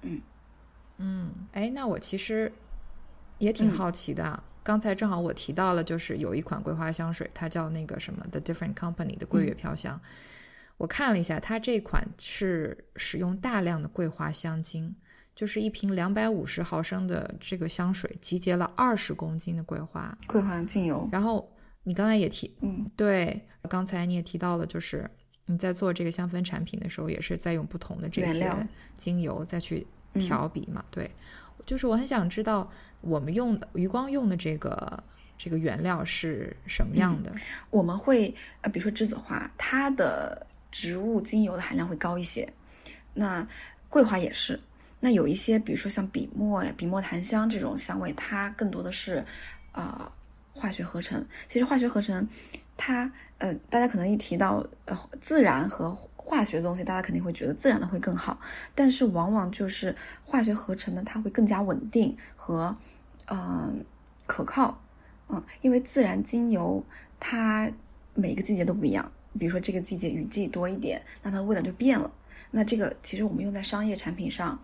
[0.00, 0.22] 嗯
[0.96, 2.50] 嗯，哎，那我其实
[3.36, 10.00] 也挺嗯好奇的啊，刚才正好我提到了，就是有一款桂花香水，它叫那个什么 The Different Company 的桂月飘香。
[10.78, 14.94] 我看了一下，它这款是使用大量的桂花香精，
[15.34, 21.06] 就是一瓶两百五十毫升的这个香水，集结了二十公斤的桂花桂花精油。
[21.12, 25.10] 然后你刚才也提，嗯，对，刚才你也提到了，就是
[25.46, 28.50] 你在做这个香氛产品的时候，也是在用不同的这些
[28.96, 31.10] 精油再去调比嘛，对。
[31.66, 32.70] 就是我很想知道，
[33.02, 35.04] 我们用的余光用的这个
[35.36, 37.30] 这个原料是什么样的？
[37.68, 42.48] 我们会呃，比如说栀子花，它的植物精油的含量会高一些。
[43.14, 43.46] 那
[43.88, 44.58] 桂花也是。
[45.00, 49.24] 那有一些，比如说像笔墨呀、笔墨檀香这种香味，它更多的是
[49.72, 50.10] 呃
[50.52, 51.24] 化学合成。
[51.46, 52.28] 其实化学合成，
[52.76, 55.96] 它呃，大家可能一提到呃自然和。
[56.28, 58.38] 化学的东西，大家肯定会觉得自然的会更好，
[58.74, 62.76] 但是往往就是化学合成的，它会更加稳定和，
[63.30, 63.82] 嗯，
[64.26, 64.78] 可靠，
[65.30, 66.84] 嗯，因为自然精油
[67.18, 67.72] 它
[68.12, 72.08] 每个季节都不一样，比如说这个季节雨季多一点，那它的味道就变了。
[72.50, 74.56] 那这个其实我们用在商业产品上，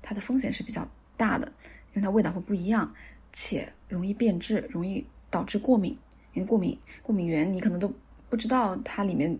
[0.00, 1.46] 它的风险是比较大的，
[1.94, 2.94] 因为它味道会不一样，
[3.32, 5.98] 且容易变质，容易导致过敏。
[6.34, 7.92] 因为过敏过敏源你可能都
[8.28, 9.38] 不知道它里面。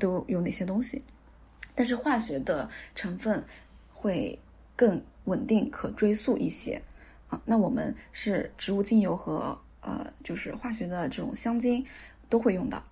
[0.00, 1.00] 都有哪些东西？
[1.72, 3.40] 但是化学的成分
[3.88, 4.36] 会
[4.74, 6.82] 更稳定、可追溯一些
[7.28, 7.40] 啊。
[7.44, 11.86] 那我们是植物精油和呃，就是化学的这种香精
[12.28, 12.82] 都会用到，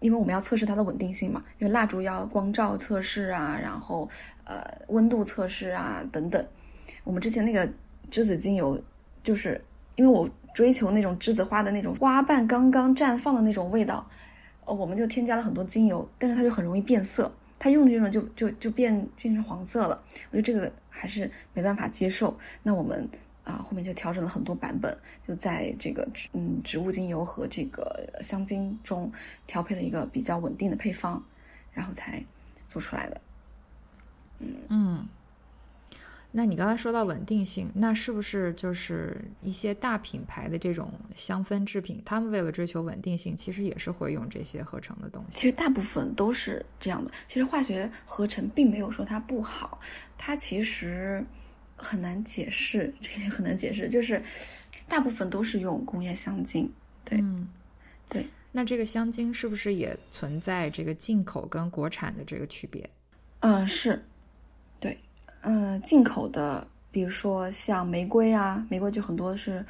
[0.00, 1.40] 因为我们要测试它的稳定性嘛。
[1.58, 4.08] 因为蜡烛要光照测试啊，然后
[4.44, 6.44] 呃温度测试啊等等。
[7.04, 7.66] 我们之前那个
[8.10, 8.80] 栀子精油，
[9.22, 9.60] 就是
[9.96, 14.08] 因为我追求那种栀子花的那种花瓣刚刚绽放的那种味道。
[14.64, 19.98] 我们就添加了很多精油，但是它就很容易变色，它用着用着就就就变变成黄色了。
[20.30, 22.36] 我觉得这个还是没办法接受。
[22.62, 23.08] 那我们
[23.48, 29.10] 啊后面就调整了很多版本，就在这个嗯植物精油和这个香精中
[29.46, 31.24] 调配了一个比较稳定的配方，
[31.72, 32.22] 然后才
[32.68, 33.20] 做出来的。
[34.40, 35.08] 嗯嗯。
[36.30, 45.38] 那你刚才说到稳定性，那是不是就是一些大品牌的这种香氛制品，他们为了追求稳定性，其实也是会用这些合成的东西？
[45.38, 47.10] 其实大部分都是这样的。
[47.26, 49.80] 其实化学合成并没有说它不好，
[50.18, 51.24] 它其实
[51.78, 54.22] 很难解释，这点很难解释，就是
[54.86, 56.70] 大部分都是用工业香精。
[57.04, 57.24] 对，
[58.10, 58.26] 对。
[58.52, 62.88] 那这个香精是不是也存在这个进口跟国产的这个区别？
[63.40, 64.04] 嗯，是。
[64.80, 64.98] 对
[65.42, 69.64] 嗯，进口的，比如说像玫瑰啊，玫瑰就很多是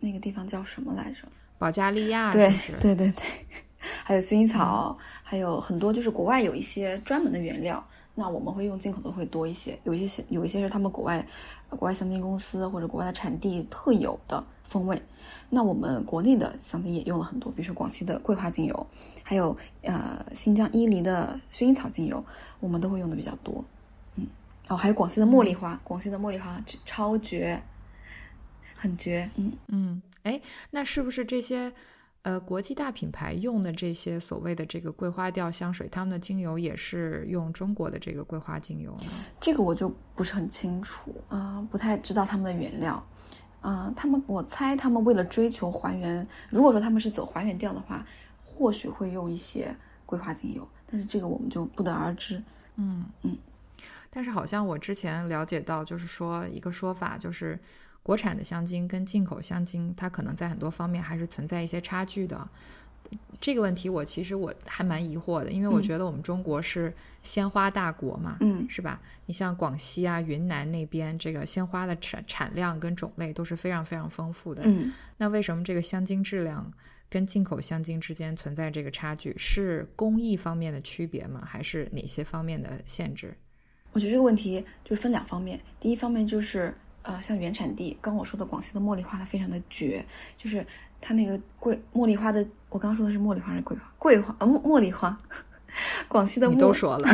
[0.00, 1.28] 那个地方叫什么来着？
[1.58, 2.32] 保加利亚。
[2.32, 3.24] 对对对对，
[4.02, 9.78] 还有薰衣草，还有很多就是国外有一些专门的原料，那我们会用进口的会多一些。
[9.84, 11.26] 有一些有一些是他们国外
[11.70, 15.00] 国外香精公司或者国外的产地特有的风味，
[15.48, 18.86] 那我们国内的香精也用了很多，比如说广西的桂花精油，
[19.22, 22.22] 还有呃新疆伊犁的薰衣草精油，
[22.60, 23.64] 我们都会用的比较多。
[24.16, 24.26] 嗯
[24.68, 27.62] 哦，还有广西的茉莉花，广西的茉莉花超绝，
[28.74, 29.30] 很绝。
[29.36, 31.72] 嗯嗯，哎，那是不是这些
[32.22, 39.10] 呃国际大品牌用的这些所谓的这个桂花调香水，他们的精油也是用中国的这个桂花精油呢？
[39.40, 43.04] 这个我就不是很清楚啊，不太知道他们的原料
[43.60, 43.92] 啊。
[43.96, 48.06] 他们我猜他们为了追求还原，如果说他们是走还原调的话，
[48.44, 49.74] 或许会用一些
[50.06, 52.42] 桂花精油，但是这个我们就不得而知。
[52.76, 53.36] 嗯嗯。
[54.14, 57.58] 但是好像我之前了解到，就是说一个说法，就是
[58.02, 62.48] 国产的香精跟进口香精，它可能在很多方面还是存在一些差距的。
[63.40, 68.98] 这个问题我其实我还蛮疑惑的，因为我觉得我们中国是鲜花大国嘛，嗯，是吧？
[69.26, 74.62] 你像广西啊、云南那边，这个鲜花的产产量跟种类都是非常非常丰富的。
[74.64, 76.72] 嗯，那为什么这个香精质量
[77.10, 79.34] 跟进口香精之间存在这个差距？
[79.36, 81.42] 是工艺方面的区别吗？
[81.44, 83.36] 还是哪些方面的限制？
[83.92, 90.04] 我觉得这个问题就是分两方面，第一方面就是，呃，像原产地，刚我说的广西的茉莉花，它非常的绝，
[90.36, 90.64] 就是
[91.00, 93.92] 它那个桂茉莉花的，我刚刚说的是茉莉花还是桂花？
[93.98, 95.16] 桂花啊，茉茉莉花，
[96.08, 97.08] 广西的你都说了，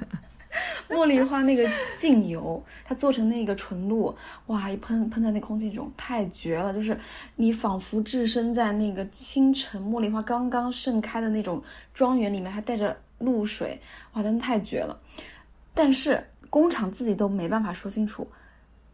[0.90, 4.14] 茉莉花那个精油，它做成那个纯露，
[4.46, 6.98] 哇，一喷喷在那空气中，太绝了，就是
[7.36, 11.62] 你仿佛置身在那个清晨茉莉花刚刚盛开的那种
[11.94, 13.80] 庄园里面，还带着露水，
[14.12, 14.98] 哇，真的太绝了。
[15.72, 18.26] 但是工厂自己都没办法说清楚，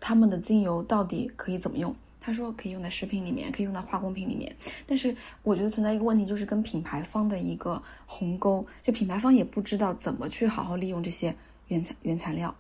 [0.07, 1.97] 他们的精油到底可以怎么用。
[2.21, 4.55] 他说可以用在食品里面，可以用在化工品里面。
[4.87, 11.35] 但是我觉得存在一个问题，就是跟品牌方的一个鸿沟，就品牌方也不知道怎么去好好利用这些
[11.69, 12.55] 原材原材料。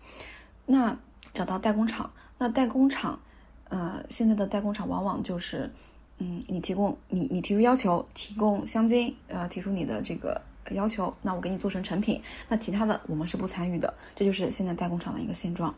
[0.64, 0.98] 那
[1.34, 3.20] 找到代工厂，那代工厂，
[3.68, 5.70] 呃，现在的代工厂往往就是，
[6.16, 10.40] 嗯，你提供你你提出要求，提供香精，呃，提出你的这个
[10.70, 15.74] 要求，那我给你做成成品，那其他的我们是不参与的，这就是现在代工厂的一个现状。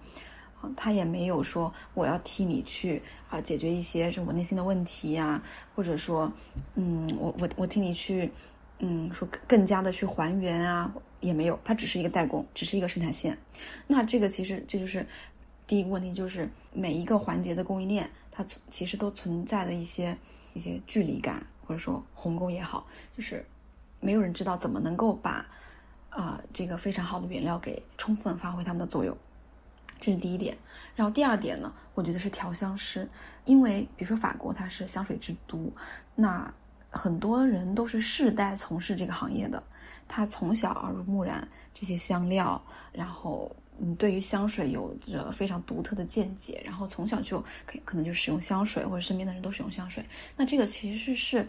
[0.75, 5.43] 他也没有说我要替你去啊解决一些是我内心的问题呀，
[5.75, 6.33] 或者说，
[6.75, 8.31] 嗯，我我我替你去，
[8.79, 13.37] 嗯，说更更加的去还原啊，也没有，它只是一个代工，只是一个生产线。
[13.87, 15.07] 那这个其实这就是
[15.67, 20.17] 第一个问题，就是每一个环节的供应链，它其实都存在的一些
[20.55, 22.87] 一些距离感，或者说鸿沟也好，
[23.17, 23.45] 就是
[24.01, 25.47] 没有人知道怎么能够把
[26.11, 29.17] 啊这个非常好的原料给充分发挥它们的作用。
[29.99, 30.57] 这是第一点，
[30.95, 33.09] 然后第二点呢，我觉得是调香师，
[33.45, 35.73] 因为比如说法国它是香水之都，
[36.15, 36.53] 那
[36.91, 39.63] 很多人都是世代从事这个行业的，
[40.07, 50.05] 他从小耳濡目染这些香料，然后嗯，对于香水有着非常独特的见解，然后从小就可可能就使用香水，或者身边的人都使用香水，
[50.37, 51.47] 那这个其实是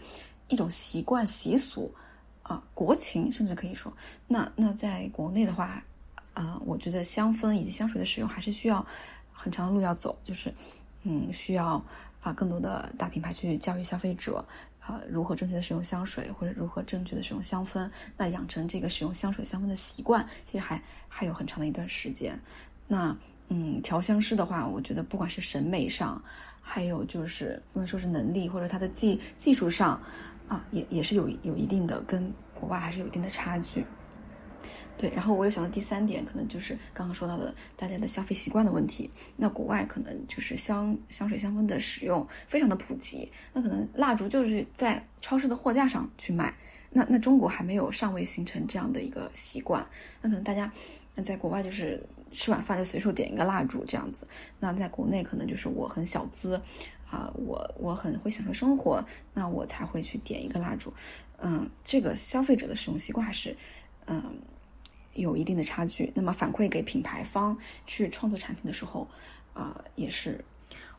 [0.48, 1.93] 一种习惯习俗
[2.43, 3.93] 啊，国情，甚至可以说，
[4.28, 5.84] 那那在国内的话。
[6.38, 8.86] 啊，我觉得香氛以及香水的使用还是需要
[9.32, 10.54] 很长的路要走，就是，
[11.02, 11.84] 嗯，需要
[12.22, 14.46] 啊更多的大品牌去教育消费者，
[14.80, 22.40] 啊如何正确的使用香水，或者如何正确的使用香氛，那养成这个使用香水香氛的习惯，其实还还有很长的一段时间。
[22.88, 23.18] 那
[23.50, 26.22] 嗯，调香师的话，我觉得不管是审美上，
[26.62, 30.00] 还有就是不能说是能力或者他的技技术上，
[30.48, 33.84] 啊，也也是有有一定的跟国外还是有一定的差距。
[34.98, 39.10] 对，然后我又想到第三点，可能就是刚刚说到的大家的消费习惯的问题。
[39.36, 46.52] 那国外可能就是香香水香氛的使用非常的普及，那可能蜡烛就是在超市的货架上去卖。
[46.89, 49.86] 那那中国还没有尚未形成这样的一个习惯，
[50.20, 50.72] 那可能大家
[51.14, 54.28] 那在国外就是吃晚饭就随手点一个蜡烛这样子。
[54.60, 56.60] 那在国内可能就是我很小资
[57.08, 59.00] 啊，我我很会享受生活，
[59.32, 60.91] 那我才会去点一个蜡烛。
[61.38, 63.56] 嗯，这个消费者的使用习惯还是
[64.08, 64.24] 嗯。
[65.18, 69.07] 有一定的差距，那么反馈给品牌方去创作产品的时候，
[69.53, 70.43] 啊，也是。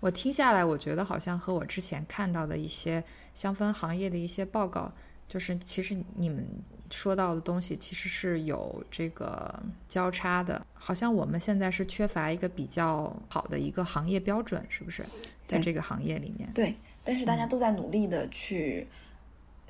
[0.01, 3.03] 我听下来，我觉得好像和我之前看到的一些
[3.35, 4.93] 香氛行业的一些报告，
[5.29, 6.47] 就是其实你们
[6.91, 10.65] 说到的东西其实是有这个交叉的。
[10.75, 15.05] 好像我们现在是缺乏一个比较好的一个行业标准，是不是？
[15.47, 16.49] 在这个行业里面。
[16.53, 18.87] 对，但是大家都在努力的去。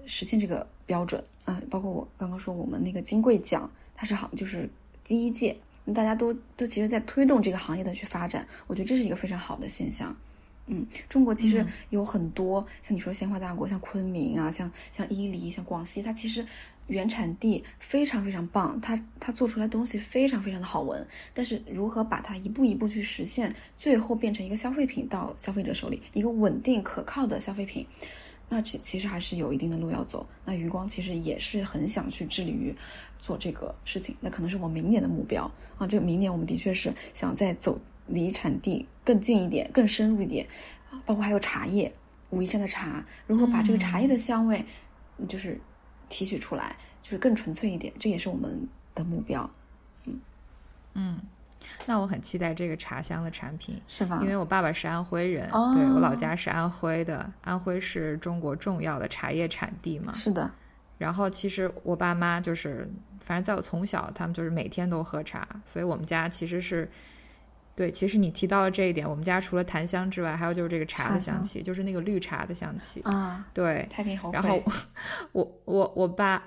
[0.08, 4.68] 实现这个标准啊，包括我刚刚说我们那个金贵奖，它是好就是
[5.04, 5.56] 第一届，
[5.94, 10.16] 大家都都其实在推动这个行业的去发展，我觉得这是一个非常好的现象。
[10.66, 16.44] 嗯，中国其实有很多像你说鲜花大国，像昆明啊，像像伊犁，像广西，它其实
[16.88, 27.86] 原产地非常非常棒，它它做出来东西非常非常的好闻，但是如何把它一步一步去实现，最后变成一个消费品到消费者手里，一个稳定可靠的消费品。
[28.48, 30.26] 那其其实还是有一定的路要走。
[30.44, 32.74] 那余光其实也是很想去致力于
[33.18, 34.16] 做这个事情。
[34.20, 35.86] 那可能是我明年的目标啊。
[35.86, 40.46] 这个明年我们的确是想再走离产地更近一点、更深入一点
[40.90, 41.02] 啊。
[41.04, 41.92] 包括还有茶叶，
[42.30, 44.64] 武夷山的茶，如何把这个茶叶的香味
[45.28, 45.60] 就是
[46.08, 49.50] 提取出来，就是更纯粹一点，这也是我们的目标。
[50.04, 50.20] 嗯
[50.94, 51.20] 嗯。
[51.86, 54.20] 那我很期待这个茶香的产品，是吧？
[54.22, 60.12] 因为我爸爸是安徽人，对我老家是安徽的，安徽是中国重要的茶叶产地嘛。
[60.12, 60.50] 是的。
[60.98, 62.88] 然后其实我爸妈就是，
[63.20, 66.90] 反正在我从小，他们就是每天都喝茶，所以我们家其实是，
[67.76, 73.46] 对，其实你提到了这一点，我们家除了檀香之外，还有就是这个茶的香气，就是那个绿茶的香气啊。
[73.54, 74.62] 对，太平猴然后
[75.32, 76.42] 我 我我爸，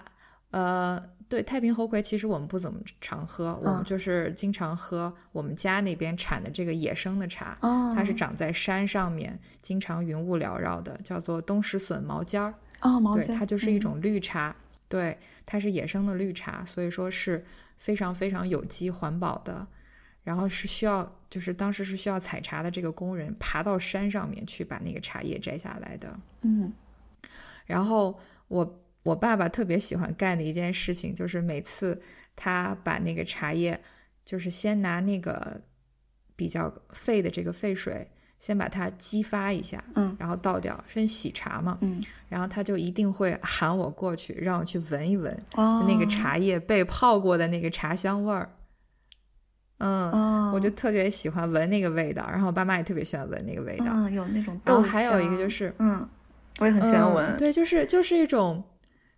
[0.52, 1.02] 呃。
[1.32, 7.58] 对太平猴魁，其实我们不怎么常喝，我们就是经常喝我们家那边产的这个野生的茶，
[7.96, 12.54] 它是长在山上面，经常云雾缭绕的，叫做东石笋毛尖儿。
[12.82, 14.54] 哦，毛尖，它就是一种绿茶，
[14.90, 17.46] 对，它是野生的绿茶，所以说是
[17.78, 19.66] 非常非常有机环保的。
[20.26, 26.20] 然后是需要，就是当时是需要采茶的这个工人爬到山上面去把那个茶叶摘下来的。
[26.42, 26.74] 嗯，
[27.66, 28.20] 然后
[28.50, 28.78] 我。
[29.04, 32.00] 我爸爸特别喜欢干的一件事情，就是每次
[32.36, 33.82] 他把那个茶叶，
[34.24, 35.60] 就是先拿那个
[36.36, 42.00] 比较沸的这个沸水，先把它激发一下，嗯，然后倒掉，先洗茶嘛，嗯，
[42.30, 45.36] 然后他就一定会喊我过去，让我去闻一闻
[45.88, 48.56] 那个茶叶被泡过的那个茶香味儿，
[49.80, 56.08] 嗯，我就特别喜欢闻那个味道，然后我爸妈也特别喜欢闻那个味道，嗯，有那种豆香，还有一个就是，嗯，
[56.60, 58.64] 我也很喜欢闻，对，就是就是一种。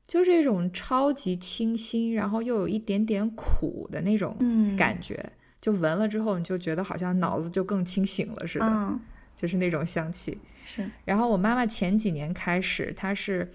[0.05, 4.37] 就是一种超级清新，然后又有一点点苦的那种
[4.77, 5.31] 感觉，
[5.61, 8.65] 就闻了之后你就觉得好像脑子就更清醒了似的。
[8.65, 8.99] 嗯，
[9.35, 10.39] 就是那种香气。
[10.65, 13.51] 是，然后我妈妈前几年开始，她是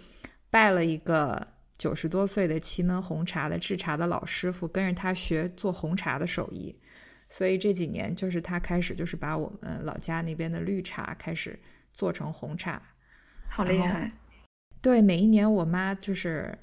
[0.51, 1.47] 拜了一个
[1.77, 6.75] 九十多岁的祁门红茶的制茶的老师傅，跟着他学做红茶的手艺。
[7.31, 11.59] 所以这几年就是他开始就是把我们老家那边的绿茶开始
[11.93, 12.83] 做成红茶，
[13.49, 14.11] 好厉害。
[14.89, 16.59] 对，每一年我妈就是，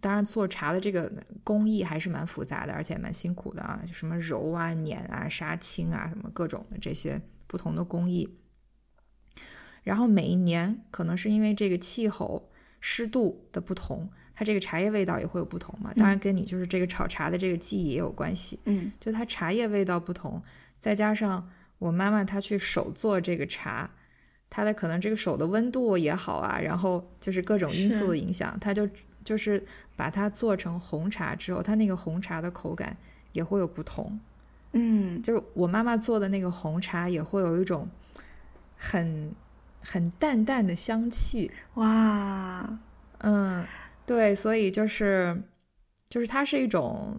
[0.00, 1.12] 当然做茶的这个
[1.44, 8.26] 工艺还是蛮复杂的，而且蛮辛苦的啊，什么揉啊、碾啊、杀青啊，什么各种的这些不同的工艺。
[9.82, 12.50] 然后每一年可能是因为这个气候、
[12.80, 14.10] 湿度的不同。
[14.34, 15.92] 它这个茶叶味道也会有不同嘛？
[15.94, 18.58] 当然跟你就是这个炒茶的这个技艺也有关系。
[18.64, 20.42] 嗯，就它茶叶味道不同，
[20.78, 21.46] 再加上
[21.76, 23.90] 我妈妈她去手做这个茶，
[24.50, 28.86] 她的可能这个手的温度也好啊，然后就是各种因素的影响，它就
[29.24, 29.64] 就是
[29.96, 32.96] 把它做成红茶之后，它那个红茶的口感
[33.32, 34.20] 也会有不同。
[34.72, 37.88] 嗯，就是我妈妈做的那个红茶也会有一种
[38.76, 39.32] 很
[39.80, 41.50] 很淡淡的香气。
[41.74, 42.78] 哇，
[43.18, 43.64] 嗯。
[44.06, 45.40] 对，所以就是，
[46.08, 47.16] 就是它是一种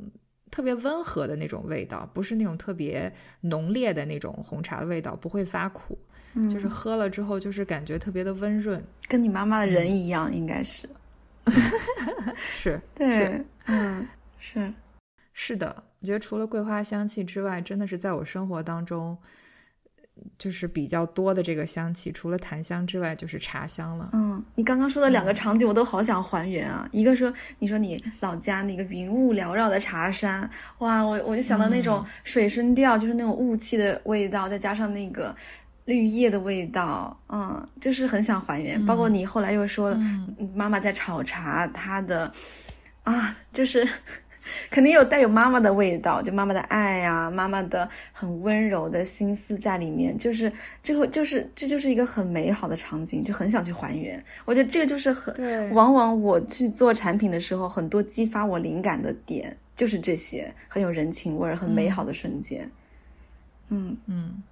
[0.50, 5.98] 特别温和的那种味道，不是那种特别浓烈的那种红茶的味道，不会发苦，
[6.36, 10.90] 就是喝了之后就是感觉特别的温润，跟你妈妈的人一样，应该是，
[12.36, 14.08] 是，对，嗯，
[14.38, 14.74] 是，
[15.34, 19.18] 是的，我觉得除了桂花香气之外，真的是在我生活当中。
[20.38, 24.10] 就是比较多的这个香气，除了檀香之外，就是茶香了。
[24.14, 26.88] 嗯，你刚刚说的两个场景，我都好想还原啊。
[26.92, 35.36] 一个说，你说你老家那个云雾缭绕的茶山，哇，我我就想到那种水声调，就是那种雾气的味道，再加上那个
[35.92, 38.84] 绿叶的味道，嗯，就是很想还原。
[38.86, 39.94] 包括你后来又说，
[40.56, 42.32] 妈妈在炒茶，她的
[43.04, 43.88] 啊，就是。
[44.70, 54.22] 肯定有带有妈妈的味道，就妈妈的爱呀，妈妈的很温柔的心思在里面，就是这个就是这就是一个很美好的场景，就很想去还原。
[54.44, 55.34] 我觉得这个就是很，
[55.74, 62.70] 往往我去做产品的时候，很多激发我灵感的点就是这些，很有人情味儿，很美好的瞬间。
[63.70, 64.44] 嗯嗯，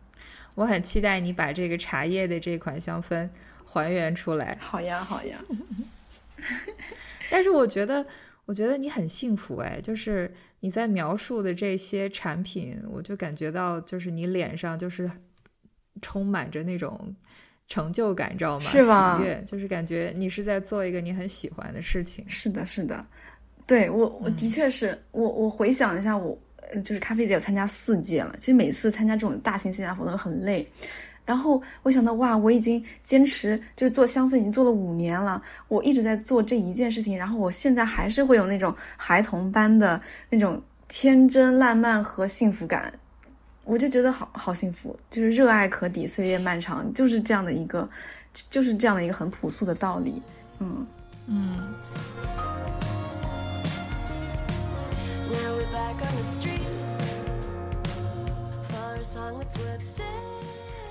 [0.59, 3.29] 我很期待你把这个茶叶的这款香氛
[3.63, 4.57] 还原出来。
[4.59, 5.37] 好呀好呀，
[7.31, 8.05] 但是我觉得。
[8.45, 15.07] 我觉得你很幸福哎，就是你在描述的这些产品，我就感觉到就是你脸上就是
[16.01, 17.15] 充满着那种
[17.67, 18.65] 成就感，知道吗？
[18.65, 19.19] 是吧？
[19.19, 22.27] 喜悦，就是感觉你是在做一个你很喜欢的事情。
[22.27, 23.05] 是的，是的，
[23.67, 26.35] 对我，我的确是我，我回想一下，我
[26.83, 30.67] 就是咖啡节有参加四届了，其实每次参加这种大型线下活动很累。
[31.25, 42.91] 然后我想到，哇，我已经坚持就是做香氛已经做了五年了，我一直在做这一件事情，然后我现在还是会有那种孩童般的那种天真烂漫和幸福感，
[43.63, 47.87] 我就觉得好好幸福，就是热爱可抵岁月漫长，就是这样的一个，
[48.49, 50.19] 就是这样的一个很朴素的道理，
[50.57, 50.87] 嗯
[51.27, 51.69] 嗯。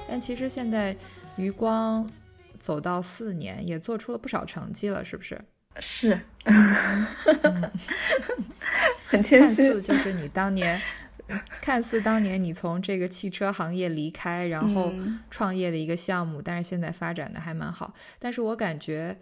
[0.08, 0.96] 但其实现在
[1.36, 2.10] 余光
[2.58, 5.38] 走到四年，也做出了不少成绩了，是不是？
[5.80, 6.18] 是，
[9.06, 9.80] 很谦虚。
[9.82, 10.80] 就是你当年，
[11.60, 14.92] 看似当年你从这个汽车行业离开，然后
[15.30, 17.92] 创业的一个项目，但是现在发展的还蛮好。
[18.18, 19.16] 但是我感觉，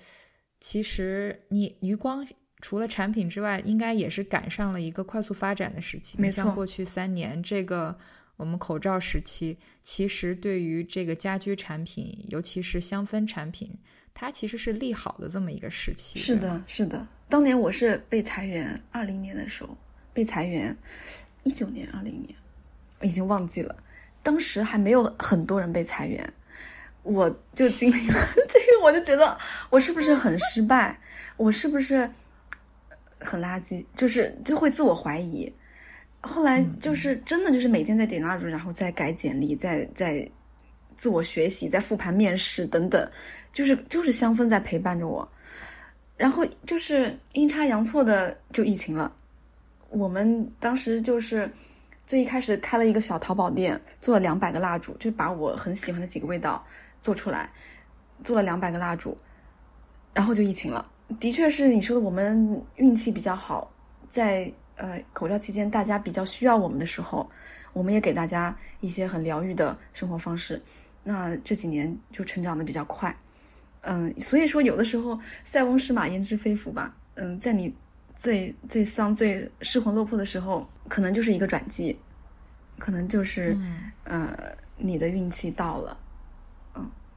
[0.61, 2.27] 其实你余光
[2.61, 6.17] 除了产品之外，应该也是赶上了一个快速发展的时期。
[6.19, 7.99] 没错，过去三年这个。
[8.37, 13.75] 我们口罩时期，其实对于这个家居产品，尤其是香氛产品，
[14.13, 16.19] 它其实是利好的这么一个时期。
[16.19, 17.07] 是的，是的。
[17.29, 19.77] 当年我是被裁员，二零年的时候
[20.13, 20.77] 被裁员，
[21.45, 22.35] 一九年、二零年，
[23.01, 23.75] 我已经忘记了。
[24.23, 26.33] 当时还没有很多人被裁员，
[27.03, 28.15] 我就经历了
[28.49, 29.37] 这个，我就觉得
[29.71, 31.01] 我是不是很失败？
[31.37, 32.11] 我是不是
[33.19, 33.85] 很垃圾？
[33.95, 35.51] 就是就会自我怀疑。
[36.27, 40.29] 后来就是真的就是每天在点蜡烛，然后再改简历，在在
[40.97, 43.09] 自我学习，在复盘面试等等，
[43.53, 45.27] 就是就是香氛在陪伴着我。
[46.17, 49.13] 然后就是阴差阳错的就疫情了，
[49.91, 51.51] 我们当时就是
[52.07, 56.65] 最一开始开了一个小淘宝店，做了两百个蜡烛，就把我很喜欢的几个味道
[57.03, 57.51] 做出来，
[58.25, 59.17] 做了两百个蜡烛，
[60.13, 60.91] 然后就疫情了。
[61.21, 63.71] 的确是你说的，我们运气比较好，
[64.09, 64.53] 在。
[64.77, 67.29] 呃，口罩期间大家比较需要我们的时候，
[67.73, 70.61] 我们也给大家一些很疗愈的生活方式。
[71.03, 73.17] 那这几年就成长的比较快，
[73.83, 76.97] 嗯，所以说有的时候塞翁失马焉知非福吧。
[77.15, 77.75] 嗯，在你
[78.15, 81.99] 最最丧、最失魂落魄的时候，可能就是一个转机，
[82.79, 83.57] 可能就是
[84.05, 84.37] 呃
[84.77, 85.99] 你的运气到了。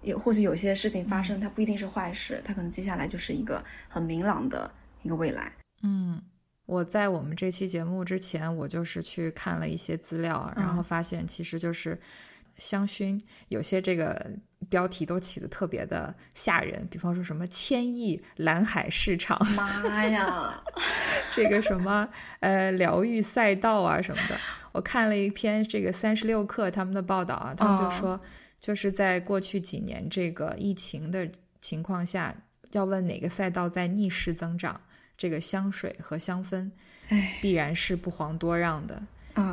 [0.01, 5.51] 也或许有些事情发生，它不一定是坏事，它可能接下来就是一个很明朗的一个未来。
[5.83, 6.21] 嗯，
[6.69, 11.99] 我在我们这期节目之前，我就是去看了一些资料，然后发现其实就是
[12.59, 14.29] 香薰有些这个
[14.69, 20.63] 标题都起的特别的吓人，比方说什么千亿蓝海市场，妈呀，
[21.33, 22.07] 这个什么
[22.41, 24.37] 呃疗愈赛道啊什么的。
[24.71, 28.19] 我看了一篇这个三十六氪他们的报道啊，他们就说。
[28.61, 31.25] 就是在过去几年这个疫情的
[31.61, 32.35] 情况下，
[32.73, 34.81] 要问哪个赛道在逆势增长，
[35.19, 36.71] 这个香水和香氛，
[37.41, 39.03] 必然是不遑多让的，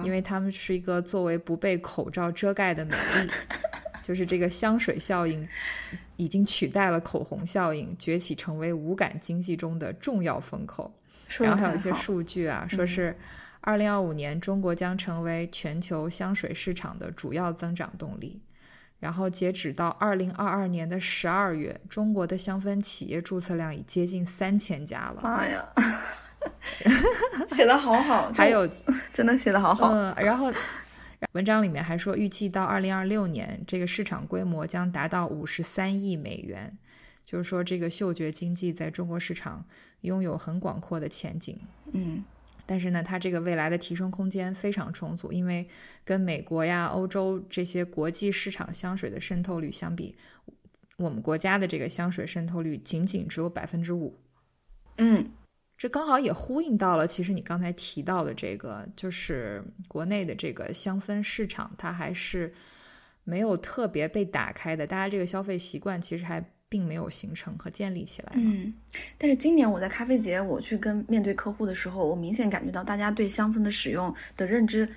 [0.05, 3.31] 因为他们是一个作为不被口罩遮盖的美丽，
[4.01, 5.47] 就是这个香水效应
[6.15, 10.95] 已经取代了口红效应，崛起成为无感经济中的重要风口。
[11.41, 13.19] 然后还有一些数据啊，说是
[13.61, 18.41] 二零二五年中国将成为全球香水市场的主要增长动力。
[18.99, 25.21] 然后截止到二零二二年的十二月，中国的香氛企业注册量已接近三千家了。
[25.23, 25.65] 妈呀，
[27.51, 28.67] 写的好好，还有
[29.13, 29.91] 真的写的好好。
[29.93, 30.51] 嗯，然后
[31.33, 36.77] 文章里面还说，预计到二零二六年，这个市场规模将达到五十三亿美元，
[37.25, 39.65] 就是说这个嗅觉经济在中国市场
[40.01, 41.61] 拥有很广阔的前景。
[41.93, 42.25] 嗯。
[42.67, 45.67] 但是呢，它这个未来的提升空间非常充足，因为
[46.05, 50.15] 跟美国呀、欧洲这些国际市场香水的渗透率相比，
[50.97, 54.19] 我们国家的这个香水渗透率仅仅只有百分之五。
[54.99, 55.31] 嗯，
[55.79, 62.53] 这刚好也呼应到了，其实你刚才提到的这个，就是国内的这个香氛市场，它还是
[63.25, 66.45] 没有特别被打开的，大家这个消费习惯其实还。
[66.69, 68.33] 并没有形成和建立起来。
[68.35, 68.73] 嗯，
[69.17, 74.89] 但是今年我在咖啡节，我去跟面对客户的时候，我明显感觉到大家对香氛的使用的认知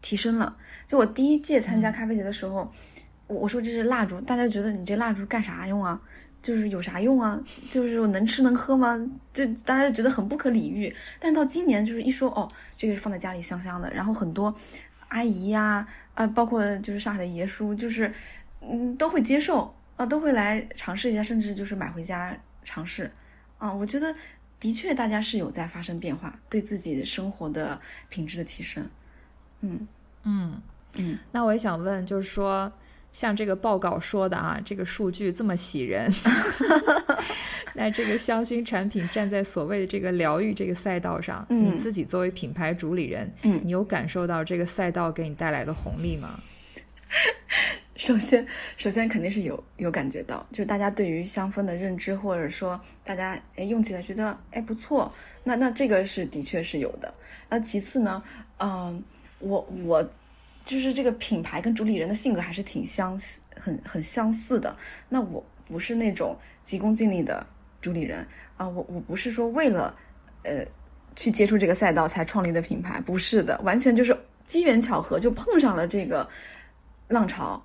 [0.00, 0.56] 提升了。
[0.86, 2.72] 就我第一届参加咖啡节的时候，
[3.26, 6.00] 我我说这是蜡烛，大家觉得你这蜡烛干啥用啊？
[6.42, 7.38] 就是有啥用啊？
[7.68, 8.98] 就是我能吃能喝吗？
[9.34, 10.90] 就大家就觉得很不可理喻。
[11.18, 14.54] 但是到今年，就是一说哦，这个是放在家里香香的，然后很多
[15.08, 18.10] 阿姨呀，啊，包括就是上海的爷叔，就是
[18.62, 19.70] 嗯，都会接受。
[20.00, 22.34] 啊，都会来尝试一下，甚至就是买回家
[22.64, 23.10] 尝试。
[23.58, 24.14] 啊，我觉得
[24.58, 27.78] 的确大家是有在发生变化，对自己生活的
[28.08, 28.82] 品质的提升。
[29.60, 29.86] 嗯
[30.22, 30.62] 嗯
[30.94, 31.18] 嗯。
[31.30, 32.72] 那我也想问，就是说，
[33.12, 36.10] 像这个报告说的啊，这个数据这么喜人，
[37.76, 46.40] 那这个香薰产品站在所谓的这个疗愈这个赛道上，你自己作为品牌主理人，嗯，你有感受到这个赛道给你带来的红利吗？
[48.00, 48.46] 首先，
[48.78, 55.12] 首先肯定是有有感觉到，就是大家对于香氛的认知，或者说大家哎用起来觉得哎不错，
[55.44, 57.12] 那那这个是的确是有的。
[57.50, 58.22] 那其次呢，
[58.58, 59.04] 嗯，
[59.38, 60.02] 我我
[60.64, 64.74] 就是这个品牌跟主理人的性格还是挺相似，很很相似的。
[65.10, 66.34] 那我不是那种
[66.64, 67.46] 急功近利的
[67.82, 68.26] 主理人
[68.56, 69.94] 啊，我我不是说为了
[70.44, 70.64] 呃
[71.14, 76.26] 去接触这个赛道才创立的品牌，不是的，完全就是机缘巧合就碰上了这个
[77.08, 77.62] 浪潮。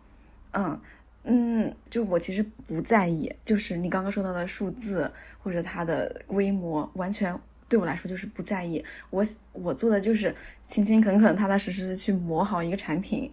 [0.55, 0.79] 嗯
[1.27, 7.35] 嗯，就我其实不在意，就是你刚刚说到的数字或者它的规模，完全
[7.67, 8.83] 对我来说就是不在意。
[9.09, 13.31] 我我做的就是勤勤恳恳、踏踏实实的去磨好一个产品，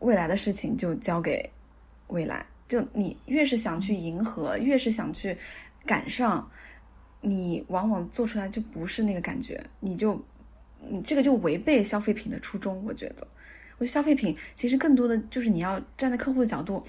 [0.00, 1.48] 未来的事情就交给
[2.08, 2.44] 未来。
[2.66, 5.36] 就你越是想去迎合，越是想去
[5.86, 6.50] 赶上，
[7.20, 10.20] 你往往做出来就不是那个感觉，你就
[10.80, 13.26] 你这个就违背消费品的初衷，我觉得。
[13.80, 16.84] 我消费品其实更多的就是你要站在客户的角度，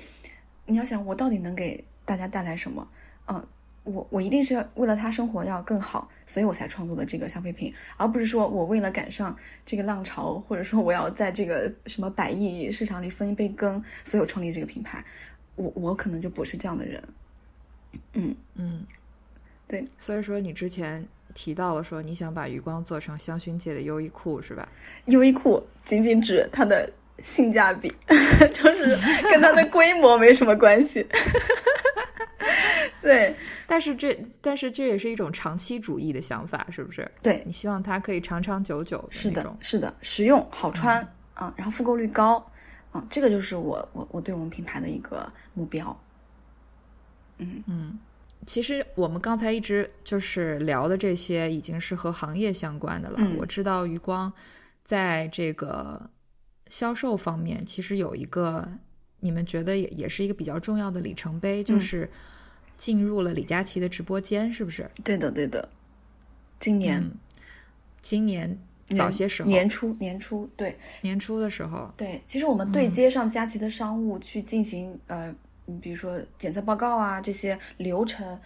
[0.66, 2.86] 你要想我到底能给大家带来什么？
[3.28, 3.48] 嗯，
[3.86, 9.34] 我我一定是为了他生活要更好，所以我才创作的这个消费品，而不是说我为了赶上
[9.66, 15.02] 这个浪潮，或者说我要在这个什么百亿市场里分一杯羹，所以我创立这个品牌。
[15.56, 17.02] 我我可能就不是这样的人。
[18.12, 18.86] 嗯嗯，
[19.66, 21.08] 对，所以说你之前。
[21.34, 24.68] 提到了说你想把余光做成香薰界的优衣库是吧？
[25.06, 27.94] 优衣库仅仅指它的性价比，
[28.54, 31.06] 就是跟它的规模没什么关系。
[33.02, 37.10] 对，但是这但是这也是一种长期主义的想法，是不是？
[37.22, 39.04] 对你希望它可以长长久久。
[39.10, 41.00] 是的，是的，实用好穿
[41.34, 42.46] 啊，然后复购率高
[42.92, 46.00] 啊，这个就是我我我对我们品牌的一个目标。
[47.38, 48.00] 嗯嗯。
[48.46, 53.20] 其实我们刚才一直就是聊的这些，已经是和行业相关的了。
[53.38, 54.32] 我知道余光
[54.84, 56.10] 在这个
[56.68, 58.68] 销售方面，其实有一个
[59.20, 62.10] 你们觉得也也是一个比较重要的里程碑，就是
[62.76, 64.89] 进入了李佳琦的直播间，是不是？
[65.04, 65.70] 对的，对的。
[66.60, 67.12] 今年，
[68.02, 72.20] 今年早些时候，年初，年初，对，年初的时候，对。
[72.26, 75.34] 其实我们对接上佳琦的商务去进行呃。
[75.72, 78.40] 嗯，比如说检测报告啊这些流程，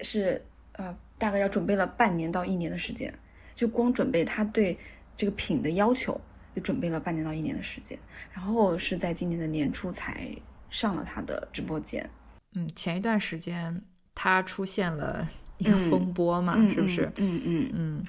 [0.00, 0.40] 是
[0.72, 3.12] 呃大概要准备了半年到一年的时间，
[3.54, 4.76] 就光准备他对
[5.16, 6.20] 这个品的要求，
[6.54, 7.98] 就准备了半年到一年的时间，
[8.32, 10.28] 然后是在今年的年初才
[10.70, 12.08] 上了他的直播间。
[12.52, 13.82] 嗯，前一段时间
[14.14, 15.28] 他出现了
[15.58, 17.10] 一个风波嘛，是不是？
[17.16, 18.04] 嗯嗯嗯。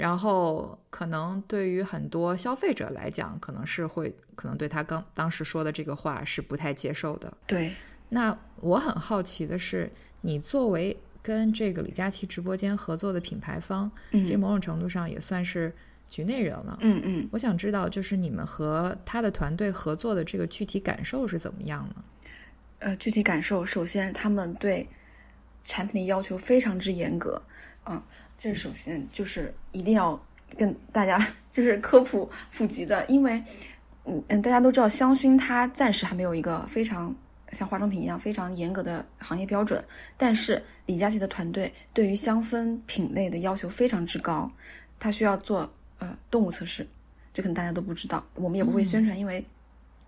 [0.00, 7.30] 然后可能对于很多消费者来讲，可能是会可能对他刚当时说的这个话是不太接受的。
[7.46, 7.70] 对。
[8.08, 9.92] 那我很好奇的是，
[10.22, 15.70] 你作为跟这个李佳琦直播间合作的品牌方，其实某种程度上也算是
[16.08, 16.78] 局内人了。
[16.80, 17.28] 嗯嗯。
[17.30, 22.02] 我想知道，就是你们和他的团队合作的这个具体感受是怎么样呢？
[22.78, 24.88] 呃，具体感受，首先他们对
[25.62, 27.40] 产品的要求非常之严格，
[27.84, 28.02] 啊，
[28.42, 30.18] 这是首先就是一定要
[30.56, 33.40] 跟大家就是科普普及的，因为
[34.06, 37.14] 嗯嗯，大家都知道香薰它暂时还没有一个非常
[37.52, 39.84] 像化妆品一样非常严格的行业标准，
[40.16, 44.50] 但是李佳琦的团队对于香氛品类的要求非常之高，
[44.98, 46.86] 他需要做呃动物测试，
[47.34, 49.44] 这可能大家都不知道，我们也不会宣传，因为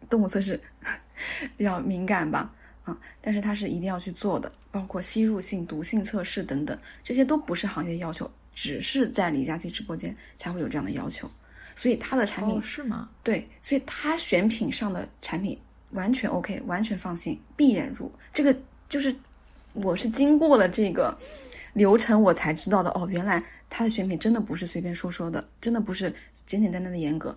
[0.09, 0.59] 动物测试
[1.59, 2.51] 比较敏感吧。
[2.85, 11.31] 啊，但是它是一定要去做的，包括吸入性、毒性测试等等，这些都不是行业要求，只是在李佳琦直播间才会有这样的要求。
[11.77, 13.09] 所以他的产品是吗？
[13.23, 15.57] 对，所以他选品上的产品
[15.93, 18.11] 完全 OK，完全放心，闭眼入。
[18.35, 18.55] 这个
[18.89, 19.15] 就是
[19.73, 21.17] 我是经过了这个
[21.75, 22.91] 流程，我才知道的。
[22.91, 26.13] 哦，原来他的选品真的不是随便说说的，真的不是
[26.47, 27.37] 简简单单的严格，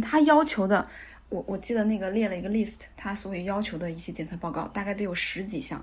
[0.00, 0.88] 他要求的。
[1.30, 5.82] 我我记得那个列了一个 list，他所有要求的一些检测报告大概得有十几项，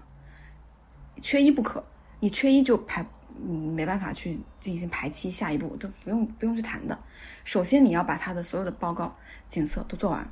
[1.21, 1.83] 缺一不可。
[2.19, 3.05] 你缺一就排，
[3.43, 6.97] 嗯，没办法去进行排期，下一步都不用不用去谈的。
[7.43, 9.15] 首先你要把他的所有的报告
[9.47, 10.29] 检测都做完。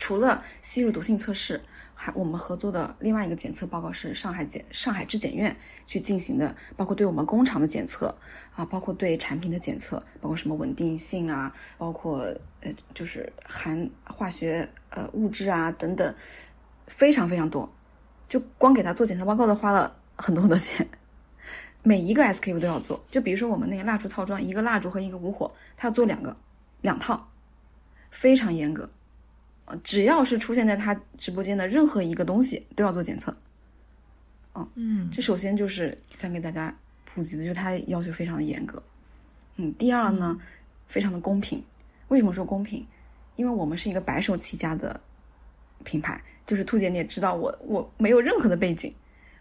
[0.00, 1.60] 除了吸入毒性测试，
[1.94, 5.54] 还我们合作的另外一个检测报告是上海检上海质检院
[5.86, 8.16] 去进行的，包括对我们工厂的检测
[8.56, 12.20] 啊，包括对产品的检测，包括什么稳定性啊，包括
[12.62, 16.14] 呃就是含化学呃物质啊等等，
[16.86, 17.70] 非常非常多，
[18.26, 20.88] 就光给他做检测报告都花了很多很多钱，
[21.82, 26.34] 每一个 SKU 都要做，就比如说我们那个蜡烛套装，一个蜡烛和一个无火，他要做两个
[26.80, 27.28] 两套，
[28.10, 28.88] 非常严格。
[29.82, 33.32] 只要是出现在他直播间的任何一个东西都要做检测，
[34.52, 38.82] 哦，嗯，这首先就是想给大家普及的，就是他要求非常的严格，
[39.56, 40.38] 嗯，第二呢，
[40.86, 41.62] 非常的公平。
[42.08, 42.86] 为什么说公平？
[43.36, 45.00] 因为我们是一个白手起家的
[45.84, 48.94] 品牌，就是兔姐你也知道，我我没有任何的背景，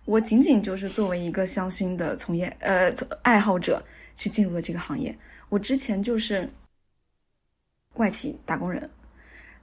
[0.05, 3.83] 我仅仅就是作为一个香薰的从业呃爱好者
[4.15, 5.17] 去进入了这个行业。
[5.49, 6.49] 我之前就是
[7.95, 8.89] 外企打工人。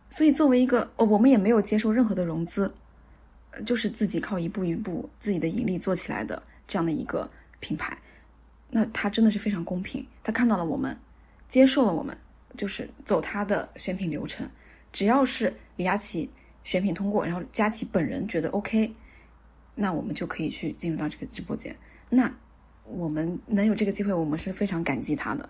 [0.09, 2.73] 所以，作为一个，哦，我们也没有接受任何的融资，
[3.51, 7.29] 呃，就是自己靠一步一步自己的盈利做起来的这样的一个
[7.61, 7.99] 品牌。
[8.71, 10.97] 那他真的是非常公平，他看到了我们，
[11.49, 12.17] 接受了我们，
[12.57, 14.49] 就是走他的选品流程。
[14.93, 16.31] 只要是李佳琦
[16.65, 18.93] 选品通过，然后佳琦本人觉得 OK，
[19.75, 21.77] 那我们就可以去进入到这个直播间。
[22.09, 22.33] 那
[22.85, 25.49] 我们能有这个机会，我们是非常感激他的。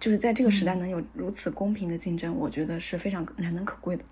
[0.00, 4.04] 就是在这个时代能有如此公平的竞争，我觉得是非常难能可贵的。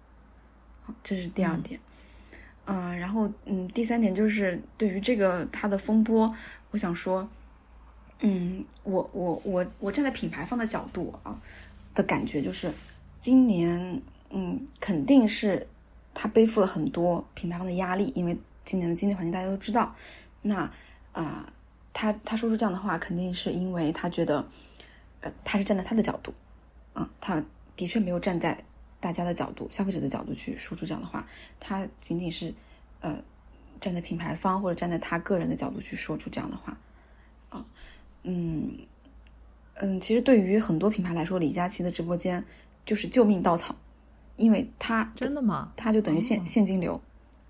[0.82, 1.80] 好，这是第二点。
[2.66, 6.30] 嗯，然后嗯，第三点就是对于这个它的风波，
[6.70, 7.26] 我想说，
[8.20, 11.40] 嗯，我我我我站在品牌方的角度啊
[11.94, 12.70] 的感觉就是，
[13.18, 15.66] 今年嗯肯定是
[16.12, 19.94] 他背负了很多品牌方的压力，因为今年的经济环境大家都知道。
[20.42, 20.70] 那
[21.12, 21.50] 啊，
[21.94, 24.46] 他他说出这样的话，肯定是因为他觉得。
[25.20, 26.32] 呃，他是站在他的角度，
[26.92, 27.42] 啊，他
[27.76, 28.62] 的确没有站在
[29.00, 31.26] 大家的角度、消费者的角度去说出这样的话，
[31.58, 32.54] 他仅仅是
[33.00, 33.22] 呃
[33.80, 36.78] 站在品牌方或者站在他个人的角度去说出这样的话，
[37.50, 37.64] 啊，
[38.22, 38.78] 嗯
[39.74, 42.44] 嗯，其实对于很多品牌来说，李佳琦的直播间
[42.84, 43.76] 就是救命稻草，
[44.36, 45.72] 因为他真的吗？
[45.76, 47.00] 他就等于现现金流，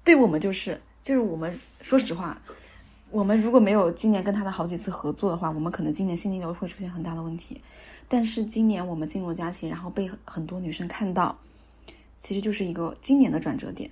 [0.04, 2.40] 对我们就是就是我们说实话。
[3.10, 7.60] 我们如果没有今年跟他的好几次合作的话，我们可能今年现金流会出现很大的问题。
[8.06, 11.38] 但是今年我们进入佳琦，然后被很多女生看到，
[12.14, 13.90] 其实就是一个今年的转折点。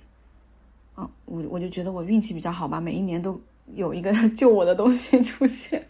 [0.95, 3.39] 啊，我我就觉得我运气比较好吧，每一年都
[3.73, 5.87] 有一个 救我的东西出现。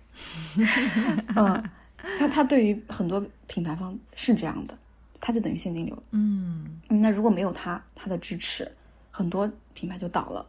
[1.36, 1.63] 嗯，
[2.17, 4.78] 他他对于很多品牌方是这样的，
[5.21, 5.97] 他就等于现金流。
[6.11, 8.69] 嗯，那如果没有他他的支持，
[9.11, 10.45] 很多品牌就倒了。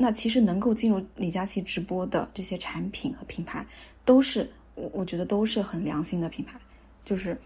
[0.00, 3.66] 那其实能够进入李佳琦直播的这些产品和品牌，
[4.04, 6.58] 都是我我觉得都是很良心的品牌，
[7.04, 7.36] 就是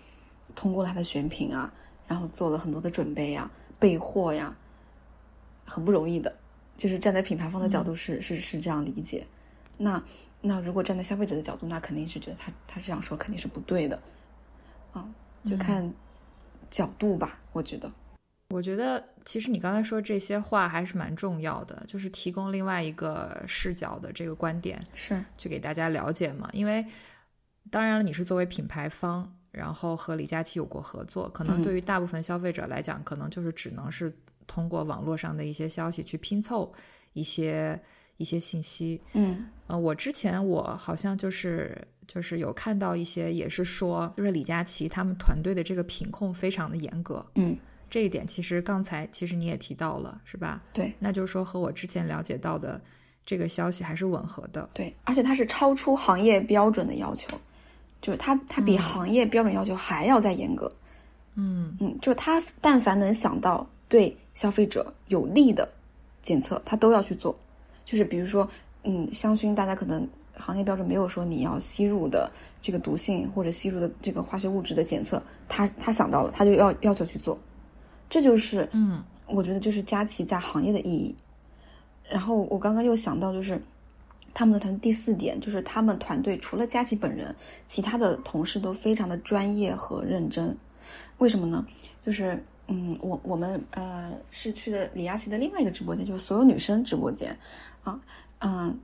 [0.54, 1.72] 通过他的选品啊，
[2.06, 4.54] 然后做了很多的准备呀、备货呀，
[5.64, 6.36] 很不容易的。
[6.76, 9.26] 就是站在品牌方的角度是、是是这样理解。
[9.78, 10.02] 那
[10.40, 14.02] 那如果站在消费者的角度，那肯定是觉得他他这样说肯定是不对的。
[14.92, 15.08] 啊，
[15.46, 15.92] 就看
[16.70, 17.90] 角度吧，我觉得。
[18.52, 26.50] 我觉得其实你刚才说这些话还是蛮重要的，就是提供另外一个视角的这个观点，是去给大家了解嘛。
[26.52, 26.84] 因为
[27.70, 34.14] 当然了，你是作为品牌方，然后和李佳琦有过合作，可能对于大部分消费者来讲，可能就是只能是
[34.46, 36.70] 通过网络上的一些消息去拼凑
[37.14, 37.80] 一些
[38.18, 39.00] 一些信息。
[39.14, 47.24] 嗯，呃，我之前我好像就是就是有看到一些也是说，就是李佳琦他们团队的这个品控非常的严格。
[47.36, 47.56] 嗯。
[47.92, 50.62] 这一点其实刚才其实你也提到了，是吧？
[50.72, 52.80] 对，那就是说和我之前了解到的
[53.26, 54.66] 这个消息还是吻合的。
[54.72, 57.38] 对，而且它是超出行业标准的要求，
[58.00, 60.72] 就是它它比行业标准要求还要再严格。
[61.34, 65.68] 嗯嗯，就它但凡能想到对消费者有利的
[66.22, 67.38] 检测，它都要去做。
[67.84, 68.48] 就是比如说，
[68.84, 72.32] 嗯，香薰大家可能行业标准没有说你要吸入的
[72.62, 77.38] 这个毒性或者吸入的这个化学物质的检测，他他想到了，他就要要求去做。
[78.12, 81.14] 这就是，嗯，我觉得就是佳琦在行业的意义。
[82.10, 83.58] 然后我刚刚又想到，就是
[84.34, 87.34] 他们的团队第四点，就是他们团队除了佳琪本人，
[87.66, 90.54] 其他的同事都非常的专业和认真。
[91.16, 91.66] 为什么呢？
[92.04, 92.38] 就是，
[92.68, 97.34] 嗯，我我们呃是去的李佳琦的另外一个直播间，就是所有女生直播间
[97.82, 97.98] 啊，
[98.40, 98.78] 嗯，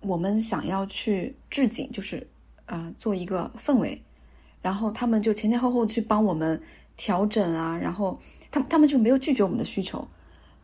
[0.00, 2.26] 我们想要去置景，就是
[2.64, 4.00] 呃做一个氛围，
[4.62, 6.58] 然后他们就前前后后去帮我们
[6.96, 8.18] 调整啊，然后。
[8.50, 10.06] 他他们就没有拒绝我们的需求，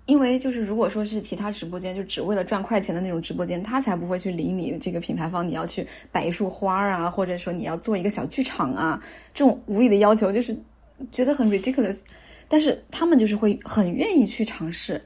[0.07, 9.03] 因为就是如果说是其他直播间，就只为了赚快钱的那种直播间，他才不会去理你这个品牌方，你要去摆一束花啊，或者说你要做一个小剧场啊，
[9.35, 10.57] 这种无理的要求就是
[11.11, 12.03] 觉得很 ridiculous。
[12.47, 15.03] 但是他们就是会很愿意去尝试，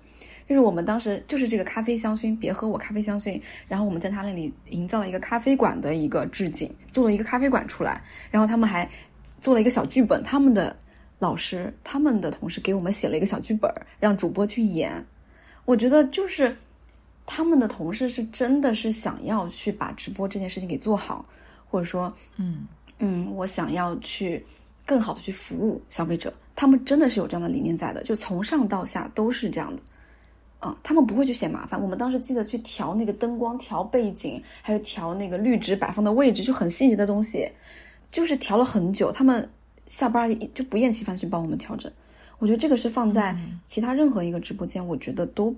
[0.47, 8.87] 就是我们当时就是这个咖啡香薰，别喝我咖啡香薰，然后我们在他那里营造了一个咖啡馆的一个置景，做了一个咖啡馆出来，然后他们还
[9.41, 10.77] 做了一个小剧本，他们的。
[11.25, 15.03] 老师他们的同事给我们写了一个小剧本，让主播去演。
[15.65, 16.55] 我觉得就是
[17.25, 21.25] 他们的同事是真的是想要去把直播这件事情给做好，
[21.67, 22.67] 或者说，嗯
[22.99, 24.45] 嗯，我想要去
[24.85, 26.31] 更好的去服务消费者。
[26.55, 29.83] 他们真的是有这样的理念在的，就从上到下都是这样的。
[30.61, 31.81] 嗯，他们不会去嫌麻烦。
[31.81, 37.51] 我们当时记得去调那个灯光、调背景，还有调那个绿植摆放的位置，就很细节的东西，
[38.11, 39.11] 就是调了很久。
[39.11, 39.49] 他们。
[39.87, 41.93] 下班就不厌其烦去帮我们调整，
[42.39, 45.55] 我觉得这个是放在其他任何一个直播间，我觉得都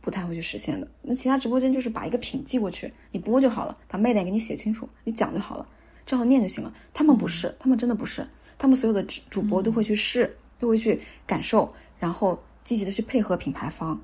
[0.00, 0.88] 不太会去实现的。
[1.02, 5.68] 那其他直播间就是把一个品寄过去，你播就好了，把卖点给你写清楚，你讲就好了，
[6.04, 6.72] 照着念就行了。
[6.94, 14.00] 他们不是，他们真的不是，他们所有的主播都会去试，都会去感受，然后积极的去配合品牌方，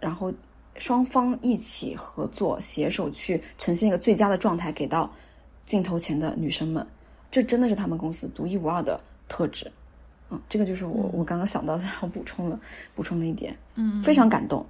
[0.00, 0.32] 然后
[0.76, 5.10] 双方一起合作，携手去呈现一个最佳的状态给到
[5.64, 6.86] 镜头前的女生们。
[7.30, 9.00] 这真的是他们公司独一无二的。
[9.34, 9.68] 特质，
[10.30, 12.60] 嗯，这个就是我我刚刚想到然后补充了
[12.94, 14.64] 补充的一点，嗯，非常感动，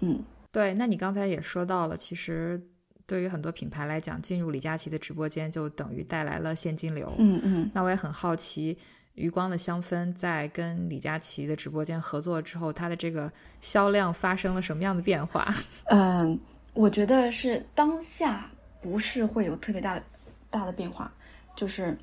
[0.00, 2.58] 嗯，对，那你刚才也说到了，其实
[3.04, 8.78] 对于很多品牌来讲，进入李佳琦的直播间就等于带来了现金流，嗯嗯，那我也很好奇，
[9.16, 13.30] 余光的香氛在跟李佳琦的直播间合作之后，它的这个
[13.60, 15.54] 销量发生了什么样的变化？
[15.92, 16.40] 嗯，
[16.72, 20.02] 我觉得是当下不是会有特别大的
[20.48, 21.12] 大的变化，
[21.54, 21.94] 就是。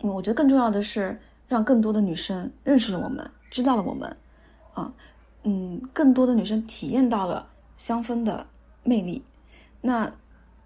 [0.00, 1.18] 嗯，我觉得更重要的是
[1.48, 4.14] 让更多的女生认识了我们，知道了我们，
[4.74, 4.92] 啊，
[5.44, 8.46] 嗯，更多的女生体验到了香氛的
[8.82, 9.22] 魅力。
[9.80, 10.12] 那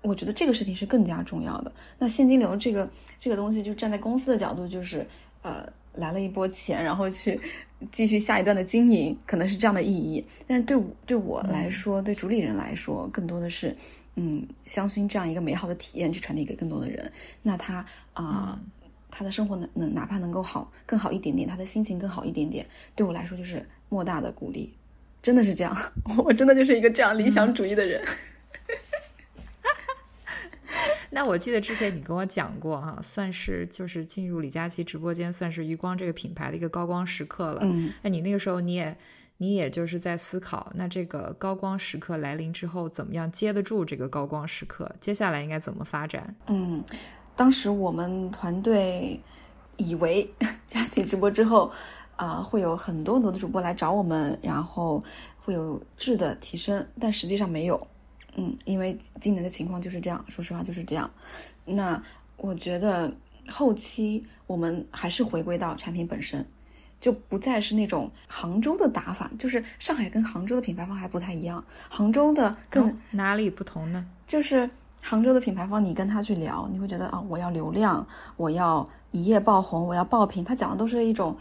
[0.03, 1.71] 我觉得这个事情是更加重要的。
[1.99, 5.07] 那现金流这个这个东西，就站在公司的角度，就是
[5.43, 5.65] 呃
[5.95, 7.39] 来了一波钱，然后去
[7.93, 10.25] 继续下一段的经营，可能是这样的意义。
[10.47, 10.77] 但是对
[11.07, 13.77] 对我来说，对主理人来说，更多的是
[14.17, 17.13] 嗯香薰这样一个美好的体验去传递给更多的人。
[17.43, 18.59] 那他啊。
[19.11, 24.73] 他的生活能能哪怕能够好更好一点点，他的心情更好一点点，对我来说就是莫大的鼓励，
[25.21, 25.77] 真的是这样，
[26.25, 28.03] 我真的就是一个这样理想主义的人。
[31.13, 37.63] 那我记得之前你跟我讲过哈，算是就是进入李佳琦直播间，算是余光这个品牌的一个高光时刻了。
[37.65, 38.97] 嗯，那你那个时候你也
[39.39, 44.95] 你也就是在思考，那这个高光时刻来临之后，怎么样接得住这个高光时刻？
[45.01, 46.33] 接下来应该怎么发展？
[46.47, 46.85] 嗯。
[47.41, 49.19] 当时我们团队
[49.79, 50.31] 以为
[50.69, 51.73] 佳琪直播之后，
[52.15, 55.03] 啊，会有很多很多的主播来找我们，然后
[55.43, 57.87] 会有质的提升，但实际上没有。
[58.35, 61.11] 嗯，因为今年的情况就是这样，说实话就是这样。
[61.65, 62.03] 那
[62.37, 63.11] 我觉得
[63.49, 66.47] 后期我们还是回归到产品本身，
[67.01, 71.65] 就不再是那种杭州的打法，就是上海跟杭州的品牌方还不太一样。
[71.89, 74.07] 杭州的更、哦哪里不同呢？
[74.27, 74.69] 就是
[75.01, 80.45] 杭州的品牌方，你跟他去聊，你会觉得啊，我要流量，我要一夜爆红，我要爆品。
[80.45, 81.37] 他讲的都是一种，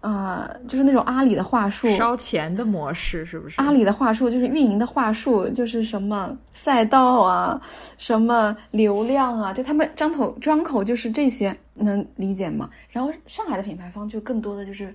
[0.00, 3.60] 呃，就是那种阿里的话术，烧钱的模式是不是？
[3.60, 7.60] 阿里的话术就是运营的话术，就是什么赛道啊，
[7.98, 12.70] 什么流量啊，就他们张口张口就是这些，能理解吗？
[12.90, 14.92] 然后上海的品牌方就更多的就是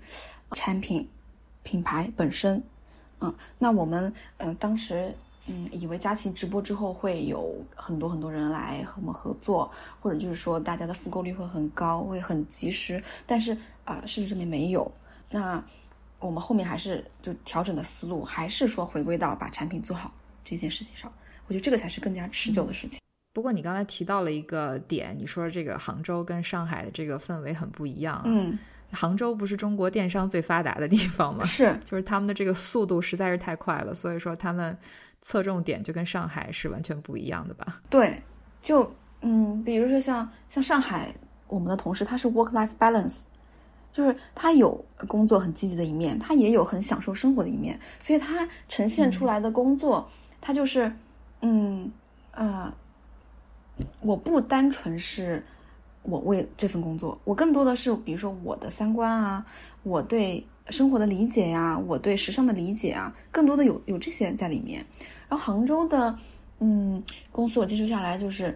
[0.52, 1.08] 产品
[1.62, 2.62] 品牌本身，
[3.22, 4.06] 嗯，那我们
[4.38, 5.14] 嗯、呃当时
[5.48, 9.70] 嗯以为佳琪直播之后会有很多很多人来和我们合作，
[10.00, 14.90] 或者就是说大家的复购率会很高，会很及时，但是啊、事实证明没有。
[15.30, 15.62] 那
[16.20, 20.12] 我们后面还是就调整的思路，还是说回归到把产品做好
[20.44, 21.12] 这件事情上。
[21.48, 23.02] 我觉得这个才是更加持久的事情。
[23.34, 28.24] 不过你刚才提到了一个点，你说这个杭州跟上海的这个氛围很不一样、啊。
[28.26, 28.58] 嗯，
[28.92, 31.44] 杭州不是中国电商最发达的地方吗？
[31.44, 34.78] 是就是他们的这个速度实在是太快了，所以说他们
[35.24, 37.82] 侧重点就跟上海是完全不一样的吧？
[37.90, 38.22] 对，
[38.62, 38.88] 就
[39.22, 41.12] 嗯，比如说像像上海，
[41.48, 43.24] 我们的同事他是 work life balance，
[43.90, 50.08] 就是他有工作很积极的一面，他也有很享受生活的一面，所以他呈现出来的工作，
[50.42, 50.92] 他就是
[51.42, 51.90] 嗯
[52.32, 52.72] 呃，
[54.02, 55.42] 我不单纯是
[56.02, 59.46] 我为这份工作，我更多的是比如说我的三观啊，
[59.84, 64.86] 我对生活的理解呀、我对时尚的理解啊，更多的有有这些在里面。
[65.30, 66.16] 然后杭州的
[66.60, 67.02] 嗯
[67.32, 68.56] 公司我接触下来就是，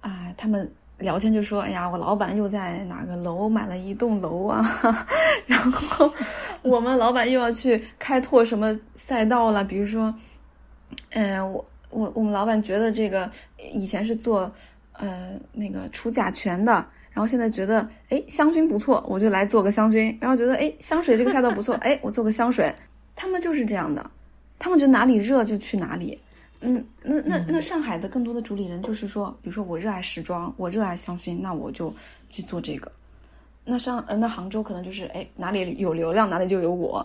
[0.00, 4.64] 啊、他们聊天就说，哎呀，我老板又在哪个楼买了一栋楼啊，
[5.46, 6.12] 然后
[6.62, 10.14] 我们老板又要去开拓什么赛道了，比如说，
[11.10, 13.28] 呃，我我我们老板觉得这个
[13.72, 14.48] 以前是做
[14.92, 22.74] 呃那个除甲醛的，然后现在觉得哎香薰不错，我就来做个香薰，然后觉得哎香水这个赛道不错， 哎我做个香水，
[23.14, 24.10] 他们就是这样的，
[24.58, 26.18] 他们觉得哪里热就去哪里。
[26.64, 31.92] 嗯，那那那上海的更多的主理人就是说，比如说我热爱时装，我热爱香薰，那我就
[32.30, 32.90] 去做这个。
[33.64, 37.04] 那上呃那杭州可能就是哎哪里有流量哪里就有我，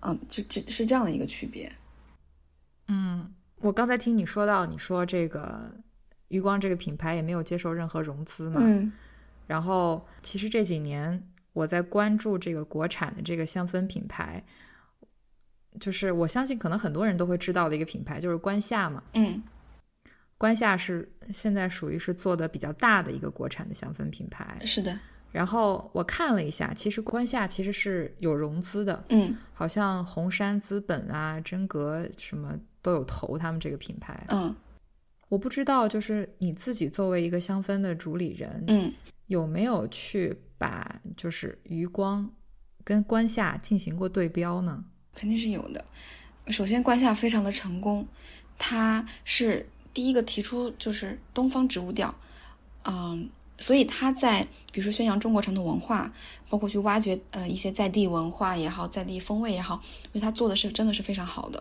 [0.00, 1.70] 嗯，就这是这样的一个区别。
[2.88, 5.70] 嗯，我刚才听你说到，你说这个
[6.28, 8.92] 余光这个品牌也没有接受任何融资嘛，嗯
[9.46, 11.22] 然后其实这几年
[11.52, 14.42] 我在关注这个国产的这个香氛品牌，
[15.80, 19.02] 就是我相信可能很多人都会知道的一个品牌，就是关夏嘛。
[19.14, 19.42] 嗯
[20.36, 24.60] 关夏是现在属于是做的比较大的一个国产的香氛品牌。
[24.64, 24.98] 是的，
[25.30, 34.26] 然后我看了一下，其实关夏其实是有融资的，嗯好像红杉资本啊、真格什么都有投他们这个品牌。
[34.28, 34.54] 嗯
[35.34, 38.92] 我不知道，就是你自己作为一个香氛的主理人，嗯
[39.26, 42.30] 有没有去把就是余光
[42.84, 44.84] 跟关夏进行过对标呢？
[45.12, 45.84] 肯定是有的。
[46.52, 48.06] 首先，关夏非常的成功，
[48.56, 52.14] 他是第一个提出就是东方植物调，
[52.84, 53.28] 嗯，
[53.58, 56.12] 所以他在比如说宣扬中国传统文化，
[56.48, 61.60] 包括去挖掘呃一些在地文化也好，在地风味也好，因为他做的是真的是非常好的，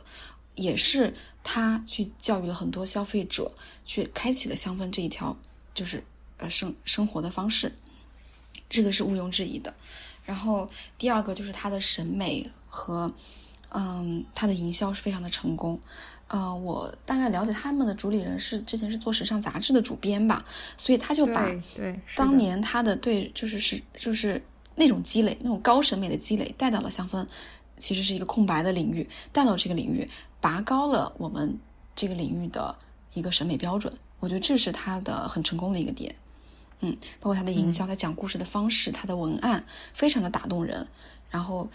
[0.55, 3.51] 也是他去教育了很多消费者，
[3.85, 5.35] 去开启了香氛这一条
[5.73, 6.03] 就是
[6.37, 7.71] 呃生生活的方式，
[8.69, 9.73] 这个是毋庸置疑的。
[10.25, 13.11] 然后第二个就是他的审美和，
[13.71, 15.79] 嗯，他的营销是非常的成功。
[16.29, 20.43] 呃，我大概了解他们的主理人是之前是做时尚杂志的主编吧，
[20.77, 24.41] 所以他就把对对，当年他的对就是是就是
[24.75, 27.27] 那种积累，那种高审美的积累带到了香氛，
[27.77, 30.09] 其实是一个空白的领域，带到这个领域，
[30.39, 31.57] 拔高了我们
[31.95, 32.75] 这个领域的
[33.13, 33.93] 一个审美标准。
[34.19, 36.15] 我觉得这是他的很成功的一个点。
[36.79, 40.85] 嗯，包括他的营销，他讲故事的方式，他的文案非常的打动人，
[41.29, 41.69] 然后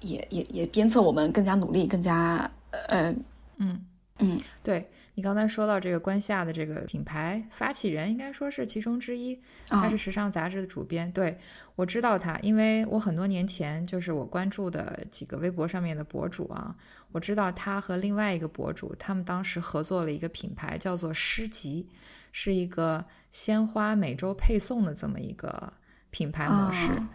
[0.00, 2.50] 也也也鞭策我们更加努力，更加
[2.88, 3.12] 呃
[3.56, 3.84] 嗯
[4.18, 9.34] 嗯对你刚才说到这个关夏的这个品牌发起人，应该说是其中之一，
[9.68, 11.10] 啊他是时尚杂志的主编。
[11.12, 11.38] 对
[11.76, 16.74] 我知道他，因为我很多年前就是我关注的几个微博上面的博主啊，
[17.12, 21.88] 我知道他和另外一个博主，他们当时合作了一个品牌，叫做诗集，
[22.32, 25.72] 是一个鲜花每周配送的这么一个
[26.10, 26.90] 品牌模式。
[26.92, 27.10] 啊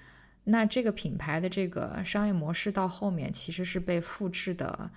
[0.45, 4.89] 那这个品牌的这个商业模式到后面其实是被复制的，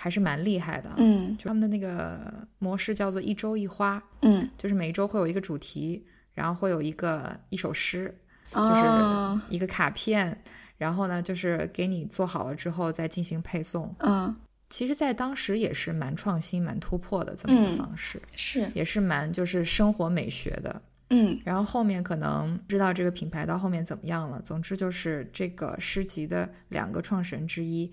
[0.00, 0.90] 还是蛮厉害的。
[0.98, 8.14] 嗯就他们的那个模式叫做一周一花，嗯，就是每一周会有一个主题，然后会有一个一首诗，
[8.52, 10.40] 就是啊一个卡片，
[10.76, 13.92] 然后呢就是给你做好了之后再进行配送。
[13.98, 14.34] 嗯
[14.70, 20.82] 其实，在当时也是蛮创新、蛮突破的这么一个嗯方式，是也是蛮就是生活美学的。
[21.10, 24.42] 嗯然后后面可能知道这个品牌到后面怎么样了。
[24.42, 27.90] 总之就是这个诗集的两个创始人之一，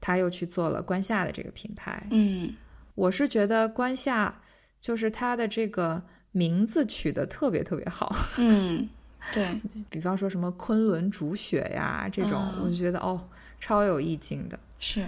[0.00, 2.06] 他又去做了关夏的这个品牌。
[2.10, 2.54] 嗯
[2.94, 4.40] 我是觉得关夏
[4.80, 8.88] 就是它的这个名字取得特别特别好，嗯，
[9.32, 13.20] 对， 比方说什么昆仑煮雪呀这种，啊我就觉得哦
[13.58, 14.56] 超有意境的。
[14.78, 15.04] 是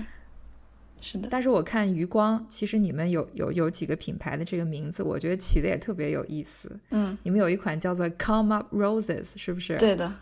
[1.00, 6.76] 是的，但是我看余光，其实你们有有有几个品牌的这个名字，我觉得起的也特别有意思。
[6.90, 10.12] 嗯，你们有一款叫做 Come Up Roses，是不是？，对的，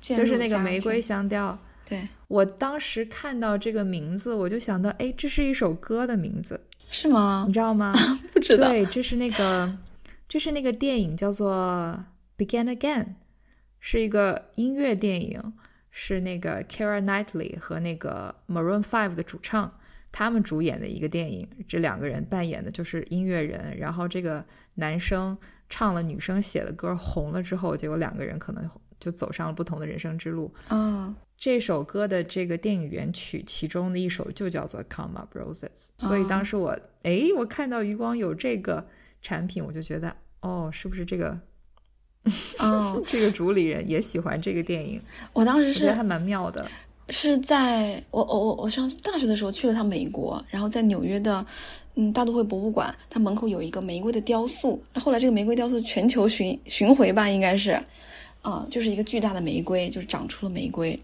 [0.00, 1.56] 就是那个玫瑰，香调。
[1.92, 7.52] 对，我当时看到这个名字，我就想到，哎，这是一首歌的名字，是吗你？
[7.52, 7.92] 知道吗？
[8.32, 9.78] 不知道，对，这是那个，
[10.28, 12.04] 这是那个电影叫做
[12.44, 13.04] 《Begin Again》，
[13.80, 15.52] 是一个音乐电影，
[15.90, 19.78] 是那个 Kara Knightley 和那个 Maroon Five 的主唱
[20.10, 21.48] 他们主演的一个电影。
[21.68, 25.36] 这两个人扮演的就是音乐人，然后这个男生
[25.68, 28.68] 唱了女生写的歌红了之后，结果两个人可能
[29.00, 30.52] 就走上了不同的人生之路。
[30.70, 35.56] 嗯这首歌的这个电影原曲其中的一首就叫做《Come Up Roses》，
[35.98, 38.86] 所以当时我哎，我看到余光有这个
[39.20, 41.36] 产品，我就觉得哦，是不是这个
[42.60, 45.02] 哦， 这个主理人也喜欢这个电影？
[45.32, 46.64] 我当时是还蛮妙的。
[47.08, 51.44] 是在我我我我上大学的时候去了趟美国，然后在纽约的
[51.96, 57.82] 嗯大都会博物馆，它门口有一个玫瑰的雕塑，后来这个玫瑰雕塑全球巡巡回吧，应该是，
[58.42, 60.98] 啊、就是一个巨大的玫瑰，就是长出了玫瑰。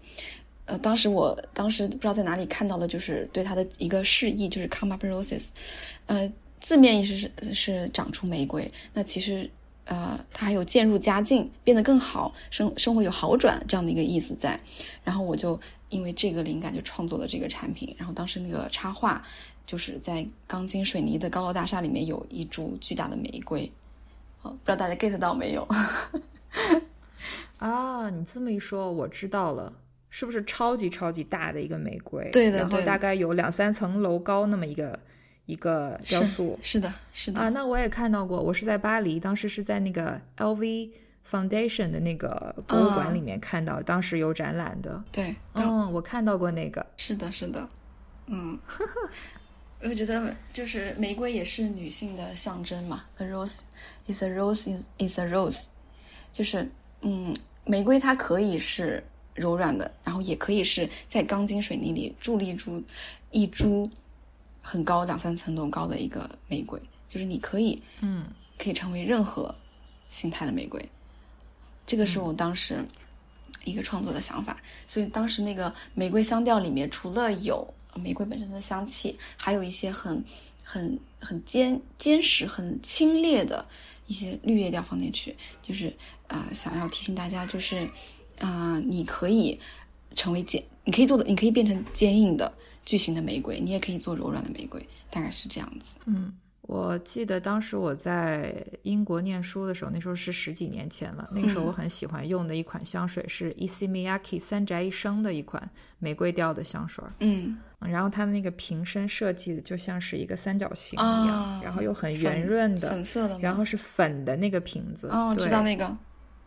[0.65, 5.47] 呃，当时我当时不知道在哪里看到的，就是对它的一个示意，就是 come up roses，
[6.05, 9.49] 呃，字面意思是是长出玫瑰，那其实
[9.85, 14.59] 呃它还有渐入佳境，变得更好，生生活有好转这样的一个意思在。
[15.03, 15.59] 然后我就
[15.89, 19.23] 因为这个灵感就创作了这个产品，然后当时那个插画
[19.65, 23.71] 就是在钢筋水泥的高楼大厦里面有一株巨大的玫瑰，
[24.43, 25.67] 哦，不知道大家 get 到没有？
[27.59, 29.71] 啊，你这么一说，我知道了，
[30.09, 32.29] 是不是超级超级大的一个玫瑰？
[32.31, 34.97] 对的然后大概有两三层楼高那么一个
[35.45, 37.49] 一个雕塑是的，是的，啊。
[37.49, 40.89] 那我也看到过，我是在巴黎，当时是在那个 LV
[41.29, 45.03] Foundation 的那个博物馆里面看到，当时有展览的。
[45.11, 46.85] 对，当嗯，我看到过那个。
[46.97, 47.67] 是的，是的，
[48.27, 48.57] 嗯，
[49.83, 53.59] 我觉得就是玫瑰也是女性的象征嘛，a rose
[54.07, 55.65] is a rose is is a rose，
[56.31, 56.67] 就是
[57.01, 57.35] 嗯，
[57.69, 59.03] 玫瑰它可以是
[59.35, 62.83] 柔软的，然后也可以是在钢筋水泥里伫立出
[63.29, 63.87] 一株
[64.59, 68.25] 很高两三层楼高的一个玫瑰，就是你可以嗯
[68.57, 69.53] 可以成为任何
[70.09, 70.83] 形态的玫瑰。
[71.85, 72.83] 这个是我当时
[73.65, 80.23] 一个创作的想法，所以当时那个玫瑰香调里面，除了有玫瑰本身的香气，还有一些很
[80.63, 83.63] 很很坚坚实、很清冽的
[84.07, 85.95] 一些绿叶调放进去，就是
[86.29, 87.77] 啊、呃想要提醒大家，就是
[88.39, 89.59] 啊、呃你可以
[90.15, 92.51] 成为坚，你可以做的，你可以变成坚硬的
[92.85, 95.97] 巨型的玫瑰，你也可以做柔软的玫瑰，大概是这样子。
[96.05, 101.29] 嗯，我记得当时我在英国念书的时候，那时候是十几年前了。
[101.31, 105.69] 那个时候我很喜欢用的一款香水是 Miyake 三宅一生的一款
[105.99, 107.03] 玫瑰调的香水。
[107.19, 115.07] 嗯然后它的那个瓶身设计的就像是一个三角形一啊样，然后又很圆润的粉，色的，然后是粉的那个瓶子。
[115.07, 115.97] 哦，对知道那个，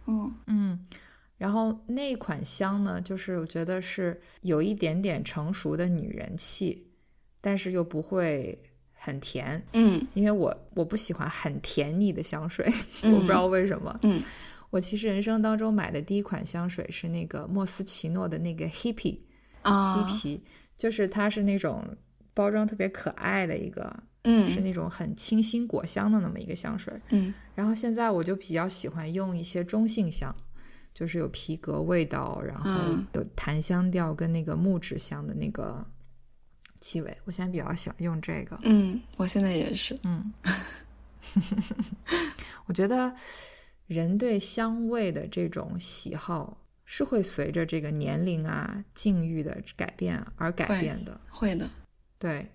[0.07, 0.35] 嗯。
[0.47, 0.87] 嗯，
[1.39, 6.87] 然后那款香呢，就是我觉得是有一点点成熟的女人气，
[7.41, 8.61] 但是又不会
[8.93, 10.05] 很甜，嗯。
[10.15, 12.67] 因为我我不喜欢很甜腻的香水，
[13.03, 13.99] 嗯我不知道为什么。
[14.03, 14.23] 嗯。
[14.71, 19.19] 我其实人生当中买的第一款香水是那个莫斯奇诺的那个 Hippie
[19.61, 20.43] 啊，嬉皮，
[20.79, 21.85] 就是它是那种
[22.33, 23.95] 包装特别可爱的一个，
[24.25, 26.93] 嗯是那种很清新果香的那么一个香水。
[27.11, 30.35] 嗯然后现在我就比较喜欢用一些中性香，
[30.95, 35.85] 就是有皮革味道，然后嗯有檀香调跟那个木质香的那个
[36.81, 37.17] 气味。
[37.25, 38.59] 我现在比较喜欢用这个。
[38.63, 40.33] 嗯，我现在也是，嗯，
[42.67, 43.15] 我觉得
[43.87, 51.21] 人对香味的这种喜好是会随着这个年龄啊、境遇的改变而改变的。
[51.29, 51.69] 会的，
[52.19, 52.51] 对，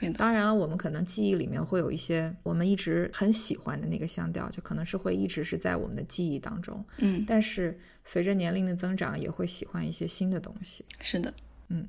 [0.00, 6.84] 会的，当然了，我们可能记忆里面会有一些我们一直很喜欢的那个香调，就可能是会一直是在我们的记忆当中。
[6.98, 10.84] 嗯，但是随着年龄的增长，也会喜欢一些新的东西。
[11.00, 11.32] 是的，
[11.68, 11.86] 嗯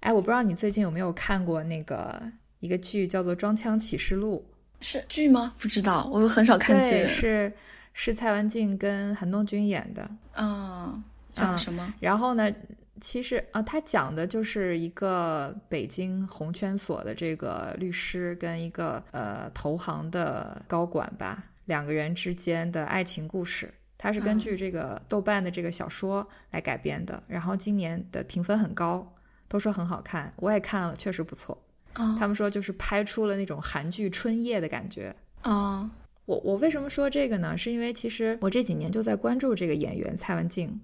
[0.00, 2.22] 哎，我不知道你最近有没有看过那个
[2.60, 4.44] 一个剧，叫做《装腔启示录
[4.80, 5.54] 是剧吗？
[5.58, 7.52] 不知道，我很少》，看，剧，是
[7.94, 10.10] 是蔡文静跟韩东君演的。
[10.36, 11.02] 嗯，
[11.32, 11.94] 讲什么？
[12.00, 12.52] 然后呢，
[13.00, 23.72] 其实啊，他讲的就是一个北京红圈所的这个律师跟一个呃投行的高管吧，两个人之间的爱情故事。
[23.96, 29.14] 它是根据这个豆瓣的这个小说来改编的，然后今年的评分很高，
[29.48, 31.58] 都说很好看，我也看了，确实不错。
[31.94, 35.14] 他们说就是拍出了那种韩剧春夜的感觉。
[35.42, 35.90] 啊，
[36.26, 37.56] 我我为什么说这个呢？
[37.56, 40.78] 是因为其实我这几年就在关注这个演员蔡文静，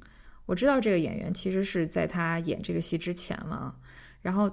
[0.51, 3.73] 我知道这个演员其实是在他演这个戏之前了，
[4.21, 4.51] 然后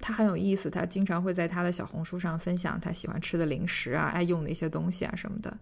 [0.00, 5.54] 他很有意思，他经常会在他的小红书上分享他喜欢吃的零食啊、爱用的一些东西啊什么的。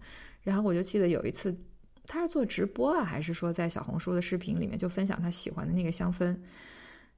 [0.43, 1.53] 然后我就记得有一次。
[2.07, 6.37] 他是做直播啊，还是说在小红书的视频里面就分享他喜欢的那个香氛？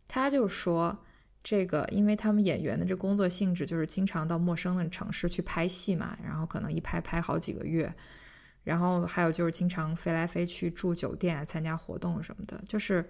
[0.08, 0.98] 他就说
[1.44, 7.94] 这个，因为他们演员的这工作性质就是经常到陌生的城市去拍戏嘛，然后可能一拍拍好几个月，
[8.68, 13.10] 然后还有就是经常飞来飞去住酒店啊，参加活动什么的，就是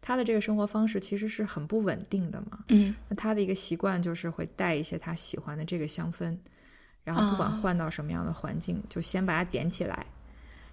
[0.00, 2.64] 他的这个生活方式其实是很不稳定的嘛。
[2.70, 6.36] 嗯，那他的一个习惯就是会带一些他喜欢的这个香氛，
[7.04, 10.04] 然后不管换到什么样的环境，就先把它点起来。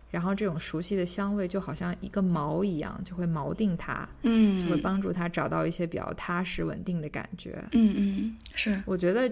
[0.09, 7.63] 然后这种熟悉的香味就好像一个锚一样，就会锚定他，嗯，就会帮助他找到一些比较踏实稳定的感觉。
[7.71, 9.31] 嗯嗯，是，我觉得，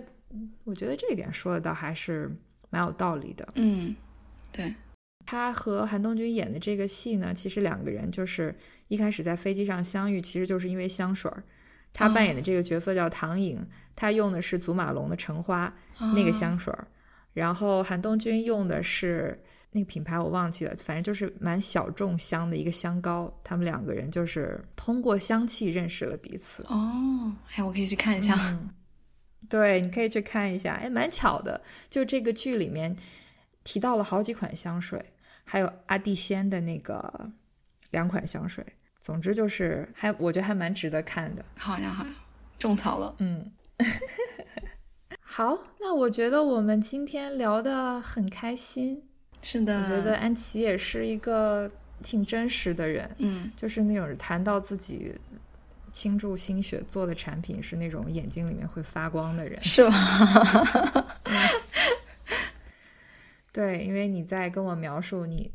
[0.64, 2.32] 我觉得这一点说的倒还是
[2.70, 3.48] 蛮有道理的。
[3.56, 3.96] 嗯，
[4.52, 4.72] 对。
[5.26, 8.56] 他和韩东君演的这个戏呢，其实两个人就是
[8.88, 11.44] 一开始在飞机上相遇，其实就是因为香水儿。
[11.94, 13.66] 他扮演的这个角色叫唐颖，
[13.96, 15.74] 他用的是祖马龙的橙花
[16.16, 16.88] 那个香水儿，
[17.34, 19.42] 然后韩东君用的是。
[19.74, 23.34] 那个品牌我忘记了，反正就是蛮小众香的一个香膏。
[23.42, 26.62] 他们两个人就是通过香气认识了彼此。
[26.68, 28.38] 哦，哎，我可以去看一下。
[29.48, 30.74] 对，你可以去看一下。
[30.74, 32.94] 哎，蛮巧的，就这个剧里面
[33.64, 35.14] 提到了好几款香水，
[35.44, 37.30] 还有阿蒂仙的那个
[37.92, 38.66] 两款香水。
[39.00, 41.44] 总之就是还我觉得还蛮值得看的。
[41.58, 42.10] 好呀好呀，
[42.60, 43.16] 种草了。
[43.18, 43.52] 嗯，
[45.20, 49.04] 好，那我觉得我们今天聊的很开心。
[49.42, 51.70] 是的，我觉得安琪也是一个
[52.04, 55.16] 挺真实的人，嗯，就是那种谈到自己
[55.92, 61.18] 倾注心血做的产品是那种眼睛里面会发光的人，是吧？
[63.52, 65.52] 对，因为你在跟我描述你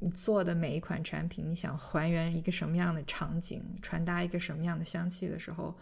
[0.00, 5.76] 你做的每一款产品，你想还原一个什么样的场景，传达一个什么样的香气的时候，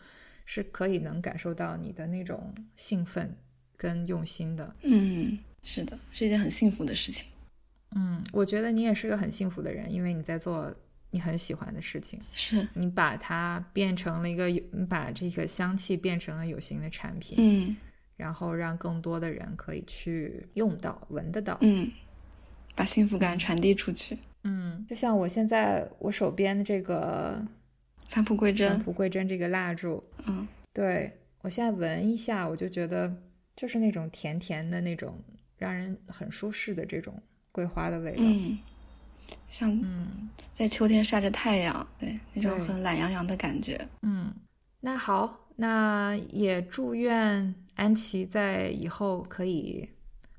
[0.45, 3.35] 是可以能感受到你的那种兴奋
[3.77, 4.75] 跟用心的。
[4.83, 7.29] 嗯，是的，是一件很幸福的事情。
[7.95, 10.75] 嗯，我觉得你也是个很幸福的人，因为你在做
[11.11, 17.77] 你很喜欢的事情，是你把它变成了一个有，你把这个香气变成了有形的产品，嗯，
[18.17, 21.91] 然后让更多的人可以去用到、闻得到，嗯，
[22.75, 27.43] 把幸福感传递出去，嗯，就像我现在我手边的这个
[28.09, 31.13] 返璞归真，返璞归真这个蜡烛，嗯，对
[31.43, 33.15] 我现在闻一下，我就觉得
[33.57, 35.19] 就是那种甜甜的那种，
[35.59, 37.21] 让人很舒适的这种。
[37.55, 38.59] 桂花的味道，嗯，
[39.51, 43.79] 像嗯，在秋天晒着太阳，对那种很懒洋洋的感觉。
[44.01, 44.33] 嗯，
[44.81, 49.89] 那好，那也祝愿安琪在以后可以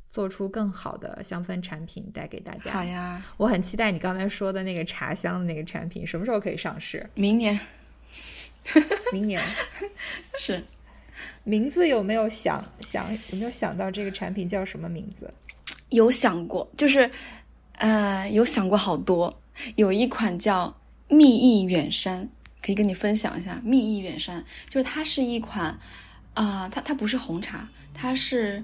[0.10, 2.72] 做出更好的香氛产品带给大家。
[2.72, 7.10] 好呀，我很期待你刚才说的那个茶香的那个产品，什么时候可以上市？
[7.16, 7.60] 明年，
[9.12, 9.42] 明年
[10.38, 10.64] 是
[11.44, 15.32] 名字有没有想想有没有想到这个产品叫什么名字？
[15.90, 17.10] 有想过，就是，
[17.74, 19.34] 呃，有想过好多。
[19.76, 20.76] 有一款叫
[21.08, 22.28] 蜜意远山，
[22.62, 23.62] 可以跟你分享一下。
[23.64, 25.78] 蜜意远山就是它是一款，
[26.34, 28.64] 啊，它它不是红茶，它是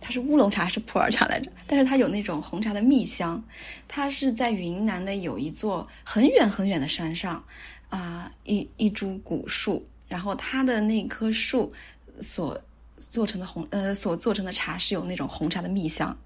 [0.00, 1.50] 它是乌龙茶还是普洱茶来着？
[1.66, 3.42] 但是它有那种红茶的蜜香。
[3.88, 7.42] 它是在云南的有一座很远很远的山上，
[7.88, 11.72] 啊，一一株古树，然后它的那棵树
[12.20, 12.60] 所
[12.96, 16.16] 做成的红呃所做成的茶是有那种红茶的蜜香。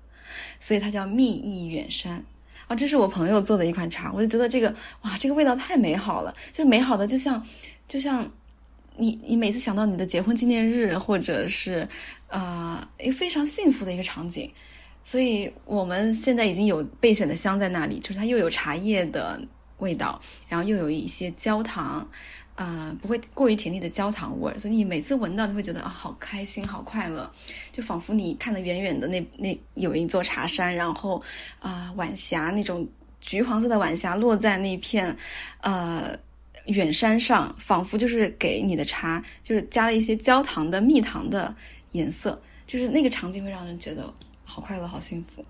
[0.61, 2.25] 所以它叫蜜意远山
[2.69, 4.73] 啊，这是我朋友做的一款茶，我就觉得这个
[5.03, 7.45] 哇，这个味道太美好了，就美好的就像
[7.89, 8.31] 就像
[9.01, 11.89] 你你每次想到你的结婚纪念日，或者是
[12.29, 14.49] 呃一个非常幸福的一个场景，
[15.03, 19.41] 所以我们现在已经有备选的香在那里，就是它又有茶叶的
[19.79, 22.07] 味道，然后又有一些焦糖。
[22.57, 27.31] 呃，不会过于甜腻的焦糖味，所以你每次闻到，你会觉得啊，好开心，好快乐，
[27.73, 31.23] 就仿佛你看得远远的那那有一座茶山，然后
[31.59, 32.87] 啊，晚霞那种
[33.19, 35.17] 橘黄色的晚霞落在那片
[35.63, 36.15] 呃
[36.67, 41.55] 远山上，仿佛就是给你的茶就是加了一些焦糖的蜜糖的
[41.93, 44.13] 颜色，就是那个场景会让人觉得
[44.45, 45.45] 好快乐，好幸福。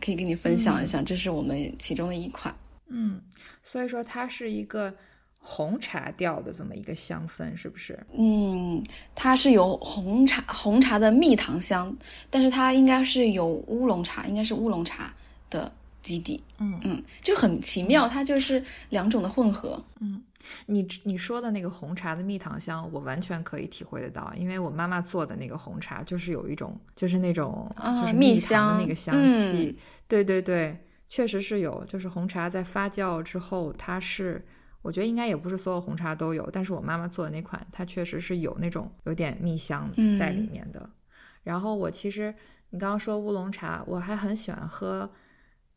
[0.00, 2.54] 可以跟你分享一下，这是我们其中的一款。
[2.88, 3.20] 嗯，
[3.62, 4.94] 所以说它是一个。
[5.40, 7.98] 红茶调的这么一个香氛，是不是？
[8.12, 8.82] 嗯，
[9.14, 11.96] 它是有红茶红茶的蜜糖香，
[12.28, 15.14] 但是它应该是有乌龙茶，应该是乌龙茶
[15.48, 15.72] 的
[16.02, 16.42] 基底。
[16.58, 19.82] 嗯嗯，就很奇妙，它就是两种的混合。
[20.00, 20.22] 嗯，
[20.66, 27.70] 你你说的那个红茶的蜜糖香，我完全可以体会得到，因为我妈妈做的那个红茶就是有一种就是那种
[28.00, 29.76] 就是蜜香的那个香气。
[29.76, 29.76] 嗯、
[30.06, 34.44] 对对对，确实是有，就是红茶在发酵之后，它是。
[34.80, 40.88] 我觉得应该也不是所有红茶都有，但是我妈妈做的那款，它确实是有那种有点蜜香在里面的。
[41.42, 42.32] 然后我其实
[42.70, 45.10] 你刚刚说乌龙茶，我还很喜欢喝，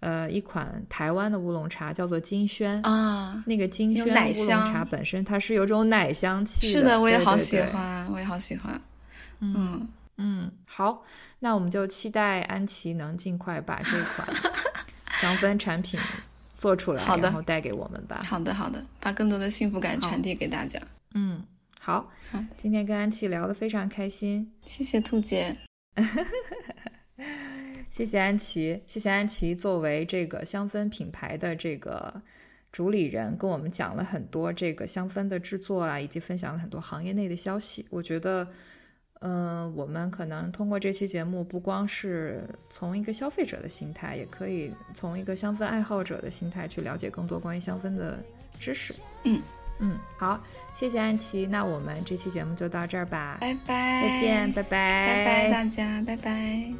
[0.01, 6.79] 呃，一款台湾的乌龙茶叫做金萱啊，那个金萱乌龙茶本身它是有种奶香气的。
[6.79, 8.81] 是的，我也好喜欢，我也好喜欢。
[9.39, 9.87] 嗯
[10.17, 11.03] 嗯，好，
[11.39, 14.27] 那我们就期待安琪能尽快把这款
[15.21, 15.99] 香氛产品。
[16.57, 18.21] 做出来，然后带给我们吧。
[18.23, 20.79] 好的，好的，把更多的幸福感传递给大家。
[21.15, 21.43] 嗯，
[21.79, 25.57] 好，好，今天跟安琪聊得非常开心，谢谢兔姐，
[27.89, 32.21] 谢谢安琪，谢谢安琪作为这个香氛品牌的这个
[32.71, 37.85] 主理人，跟我们讲了很多这个香氛的制作啊，以及分享了很多行业内的消息。
[37.89, 38.47] 我觉得。
[39.23, 48.17] 嗯，我们可能通过这期节目，不光是从一个消费者的心态，也可以从一个香氛爱好者的心态去了解更多关于香氛的
[48.59, 48.95] 知识。
[49.25, 49.39] 嗯
[49.81, 50.39] 嗯，好，
[50.73, 56.73] 谢谢安琪，那我们这期节目就到这儿吧，拜拜，再见，拜拜，拜拜大家，拜拜。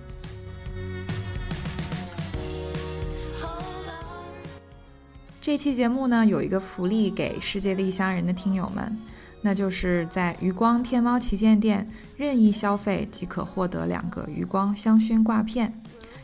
[5.41, 8.95] 这期节目呢，有一个福利给世界的异乡人的听友们。
[9.44, 15.73] 那就是在余光天猫旗舰店任意消费即可获得两个余光香薰挂片，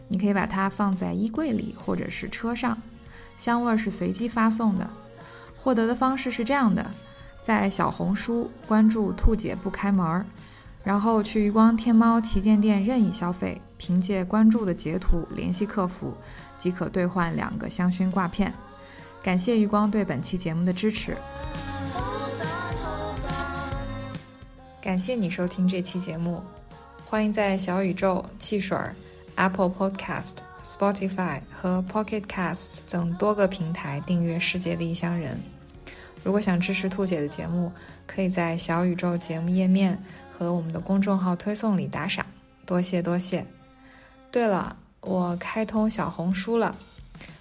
[0.07, 2.77] 你可以把它放在衣柜里或者是车上，
[3.35, 4.87] 香味是随机发送的。
[5.67, 6.89] 获得的方式是这样的：
[7.41, 10.25] 在小红书关注“兔姐不开门儿”，
[10.81, 16.15] 然后去余光天猫旗舰店任意消费，凭借关注的截图联系客服，
[16.57, 18.53] 即可兑换两个香薰挂片。
[19.21, 21.17] 感谢余光对本期节目的支持。
[24.81, 26.41] 感谢你收听这期节目，
[27.03, 28.77] 欢迎在小宇宙、汽水、
[29.35, 35.35] Apple Podcast、Spotify 和 Pocket Casts 等多个平台订阅《世界的异乡人》。
[36.23, 37.71] 如果想支持兔姐的节目，
[38.05, 39.97] 可以在小宇宙节目页面
[40.31, 42.25] 和我们的公众号推送里打赏，
[42.65, 43.45] 多谢多谢。
[44.29, 46.75] 对了，我开通小红书了，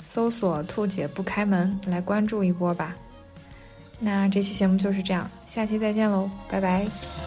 [0.05, 2.94] 搜索“兔姐不开门”来关注一波吧。
[3.98, 7.26] 那这期节目就是这样，下期再见喽，拜拜。